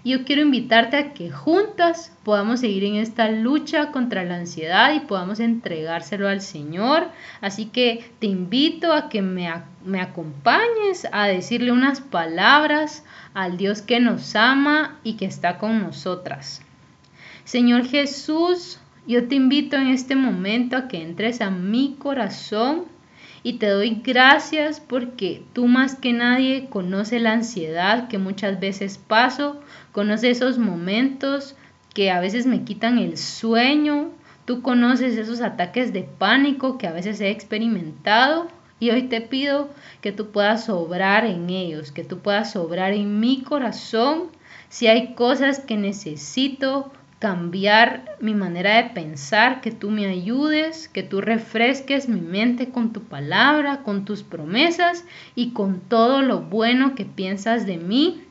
Y 0.01 0.11
yo 0.11 0.23
quiero 0.23 0.43
invitarte 0.43 0.95
a 0.95 1.13
que 1.13 1.29
juntas 1.29 2.13
podamos 2.23 2.61
seguir 2.61 2.85
en 2.85 2.95
esta 2.95 3.29
lucha 3.29 3.91
contra 3.91 4.23
la 4.23 4.35
ansiedad 4.35 4.93
y 4.93 5.01
podamos 5.01 5.41
entregárselo 5.41 6.29
al 6.29 6.39
Señor. 6.39 7.09
Así 7.41 7.65
que 7.65 8.09
te 8.19 8.27
invito 8.27 8.93
a 8.93 9.09
que 9.09 9.21
me, 9.21 9.51
me 9.83 9.99
acompañes 9.99 11.05
a 11.11 11.27
decirle 11.27 11.73
unas 11.73 11.99
palabras 11.99 13.03
al 13.33 13.57
Dios 13.57 13.81
que 13.81 13.99
nos 13.99 14.37
ama 14.37 14.97
y 15.03 15.15
que 15.15 15.25
está 15.25 15.57
con 15.57 15.81
nosotras. 15.81 16.61
Señor 17.43 17.85
Jesús, 17.85 18.79
yo 19.07 19.27
te 19.27 19.35
invito 19.35 19.77
en 19.77 19.87
este 19.87 20.15
momento 20.15 20.77
a 20.77 20.87
que 20.87 21.01
entres 21.01 21.41
a 21.41 21.49
mi 21.49 21.95
corazón 21.97 22.85
y 23.43 23.53
te 23.53 23.67
doy 23.67 24.01
gracias 24.03 24.79
porque 24.79 25.43
tú 25.53 25.67
más 25.67 25.95
que 25.95 26.13
nadie 26.13 26.67
conoces 26.69 27.21
la 27.21 27.33
ansiedad 27.33 28.07
que 28.07 28.17
muchas 28.17 28.59
veces 28.59 28.97
paso, 28.97 29.61
conoces 29.91 30.37
esos 30.37 30.57
momentos 30.57 31.55
que 31.93 32.11
a 32.11 32.19
veces 32.19 32.45
me 32.45 32.63
quitan 32.63 32.97
el 32.97 33.17
sueño, 33.17 34.11
tú 34.45 34.61
conoces 34.61 35.17
esos 35.17 35.41
ataques 35.41 35.93
de 35.93 36.03
pánico 36.03 36.77
que 36.77 36.87
a 36.87 36.91
veces 36.91 37.21
he 37.21 37.29
experimentado 37.29 38.47
y 38.79 38.91
hoy 38.91 39.03
te 39.03 39.21
pido 39.21 39.69
que 40.01 40.11
tú 40.11 40.31
puedas 40.31 40.65
sobrar 40.65 41.25
en 41.25 41.49
ellos, 41.49 41.91
que 41.91 42.03
tú 42.03 42.19
puedas 42.19 42.53
sobrar 42.53 42.93
en 42.93 43.19
mi 43.19 43.41
corazón 43.41 44.29
si 44.69 44.87
hay 44.87 45.13
cosas 45.15 45.59
que 45.59 45.77
necesito 45.77 46.91
cambiar 47.19 48.15
mi 48.21 48.33
manera 48.33 48.77
de 48.77 48.89
pensar, 48.91 49.59
que 49.59 49.71
tú 49.71 49.91
me 49.91 50.05
ayudes, 50.05 50.87
que 50.87 51.03
tú 51.03 51.19
refresques 51.19 52.07
mi 52.07 52.21
mente 52.21 52.69
con 52.69 52.93
tu 52.93 53.03
palabra, 53.03 53.83
con 53.83 54.05
tus 54.05 54.23
promesas 54.23 55.03
y 55.35 55.51
con 55.51 55.81
todo 55.81 56.21
lo 56.21 56.39
bueno 56.39 56.95
que 56.95 57.03
piensas 57.03 57.65
de 57.65 57.77
mí. 57.77 58.23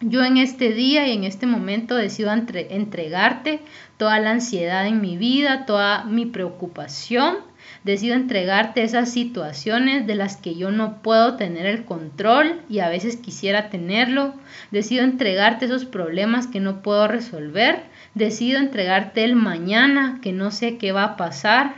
Yo 0.00 0.24
en 0.24 0.36
este 0.36 0.72
día 0.72 1.06
y 1.06 1.12
en 1.12 1.24
este 1.24 1.46
momento 1.46 1.94
decido 1.94 2.30
entregarte 2.32 3.60
toda 3.96 4.18
la 4.18 4.32
ansiedad 4.32 4.86
en 4.86 5.00
mi 5.00 5.16
vida, 5.16 5.64
toda 5.64 6.04
mi 6.04 6.26
preocupación. 6.26 7.36
Decido 7.82 8.14
entregarte 8.14 8.82
esas 8.82 9.10
situaciones 9.10 10.06
de 10.06 10.16
las 10.16 10.36
que 10.36 10.56
yo 10.56 10.70
no 10.70 11.00
puedo 11.02 11.36
tener 11.36 11.66
el 11.66 11.84
control 11.84 12.60
y 12.68 12.80
a 12.80 12.88
veces 12.88 13.16
quisiera 13.16 13.70
tenerlo. 13.70 14.34
Decido 14.70 15.04
entregarte 15.04 15.64
esos 15.64 15.84
problemas 15.84 16.46
que 16.46 16.60
no 16.60 16.82
puedo 16.82 17.08
resolver 17.08 17.84
decido 18.16 18.58
entregarte 18.58 19.24
el 19.24 19.36
mañana, 19.36 20.20
que 20.22 20.32
no 20.32 20.50
sé 20.50 20.78
qué 20.78 20.90
va 20.90 21.04
a 21.04 21.16
pasar. 21.16 21.74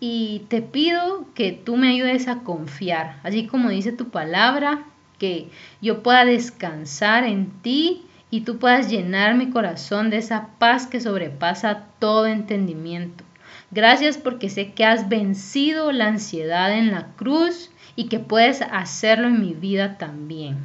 Y 0.00 0.46
te 0.48 0.62
pido 0.62 1.26
que 1.34 1.52
tú 1.52 1.76
me 1.76 1.90
ayudes 1.90 2.26
a 2.26 2.40
confiar, 2.40 3.20
así 3.22 3.46
como 3.46 3.68
dice 3.68 3.92
tu 3.92 4.08
palabra, 4.08 4.84
que 5.18 5.48
yo 5.82 6.02
pueda 6.02 6.24
descansar 6.24 7.24
en 7.24 7.50
ti 7.62 8.02
y 8.30 8.42
tú 8.42 8.58
puedas 8.58 8.88
llenar 8.88 9.34
mi 9.34 9.50
corazón 9.50 10.08
de 10.08 10.18
esa 10.18 10.48
paz 10.58 10.86
que 10.86 11.00
sobrepasa 11.00 11.84
todo 11.98 12.26
entendimiento. 12.26 13.24
Gracias 13.70 14.16
porque 14.16 14.48
sé 14.48 14.72
que 14.72 14.86
has 14.86 15.08
vencido 15.08 15.92
la 15.92 16.06
ansiedad 16.06 16.72
en 16.72 16.92
la 16.92 17.08
cruz 17.16 17.70
y 17.94 18.08
que 18.08 18.20
puedes 18.20 18.62
hacerlo 18.62 19.26
en 19.26 19.40
mi 19.42 19.52
vida 19.52 19.98
también. 19.98 20.56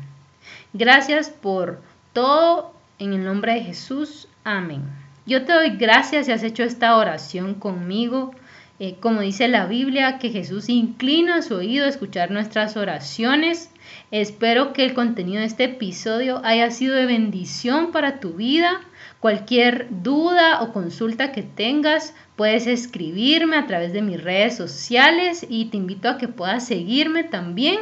Gracias 0.71 1.29
por 1.29 1.81
todo 2.13 2.73
en 2.99 3.11
el 3.13 3.25
nombre 3.25 3.55
de 3.55 3.63
Jesús. 3.63 4.29
Amén. 4.43 4.83
Yo 5.25 5.45
te 5.45 5.53
doy 5.53 5.77
gracias 5.77 6.25
si 6.25 6.31
has 6.33 6.43
hecho 6.43 6.63
esta 6.63 6.97
oración 6.97 7.53
conmigo. 7.53 8.33
Eh, 8.79 8.95
como 8.99 9.21
dice 9.21 9.47
la 9.47 9.67
Biblia, 9.67 10.17
que 10.17 10.31
Jesús 10.31 10.67
inclina 10.67 11.41
su 11.41 11.55
oído 11.55 11.85
a 11.85 11.89
escuchar 11.89 12.31
nuestras 12.31 12.75
oraciones. 12.75 13.71
Espero 14.11 14.73
que 14.73 14.83
el 14.83 14.93
contenido 14.93 15.39
de 15.39 15.45
este 15.45 15.65
episodio 15.65 16.41
haya 16.43 16.69
sido 16.71 16.95
de 16.95 17.05
bendición 17.05 17.91
para 17.91 18.19
tu 18.19 18.33
vida. 18.33 18.81
Cualquier 19.21 19.87
duda 19.89 20.61
o 20.61 20.73
consulta 20.73 21.31
que 21.31 21.43
tengas, 21.43 22.13
puedes 22.35 22.67
escribirme 22.67 23.55
a 23.55 23.67
través 23.67 23.93
de 23.93 24.01
mis 24.01 24.21
redes 24.21 24.57
sociales 24.57 25.45
y 25.47 25.65
te 25.65 25.77
invito 25.77 26.09
a 26.09 26.17
que 26.17 26.27
puedas 26.27 26.67
seguirme 26.67 27.23
también. 27.23 27.79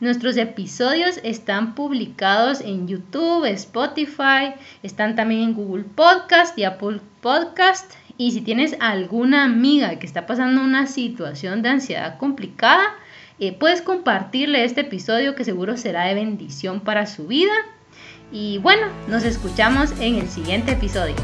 Nuestros 0.00 0.36
episodios 0.36 1.20
están 1.22 1.74
publicados 1.74 2.60
en 2.60 2.88
YouTube, 2.88 3.44
Spotify, 3.46 4.54
están 4.82 5.16
también 5.16 5.42
en 5.42 5.54
Google 5.54 5.84
Podcast 5.84 6.58
y 6.58 6.64
Apple 6.64 7.00
Podcast. 7.20 7.92
Y 8.16 8.32
si 8.32 8.42
tienes 8.42 8.76
alguna 8.80 9.44
amiga 9.44 9.98
que 9.98 10.06
está 10.06 10.26
pasando 10.26 10.62
una 10.62 10.86
situación 10.86 11.62
de 11.62 11.70
ansiedad 11.70 12.18
complicada, 12.18 12.94
eh, 13.38 13.56
puedes 13.58 13.80
compartirle 13.80 14.64
este 14.64 14.82
episodio 14.82 15.34
que 15.34 15.44
seguro 15.44 15.76
será 15.76 16.04
de 16.04 16.14
bendición 16.14 16.80
para 16.80 17.06
su 17.06 17.26
vida. 17.26 17.54
Y 18.30 18.58
bueno, 18.58 18.86
nos 19.08 19.24
escuchamos 19.24 19.92
en 20.00 20.16
el 20.16 20.28
siguiente 20.28 20.72
episodio. 20.72 21.16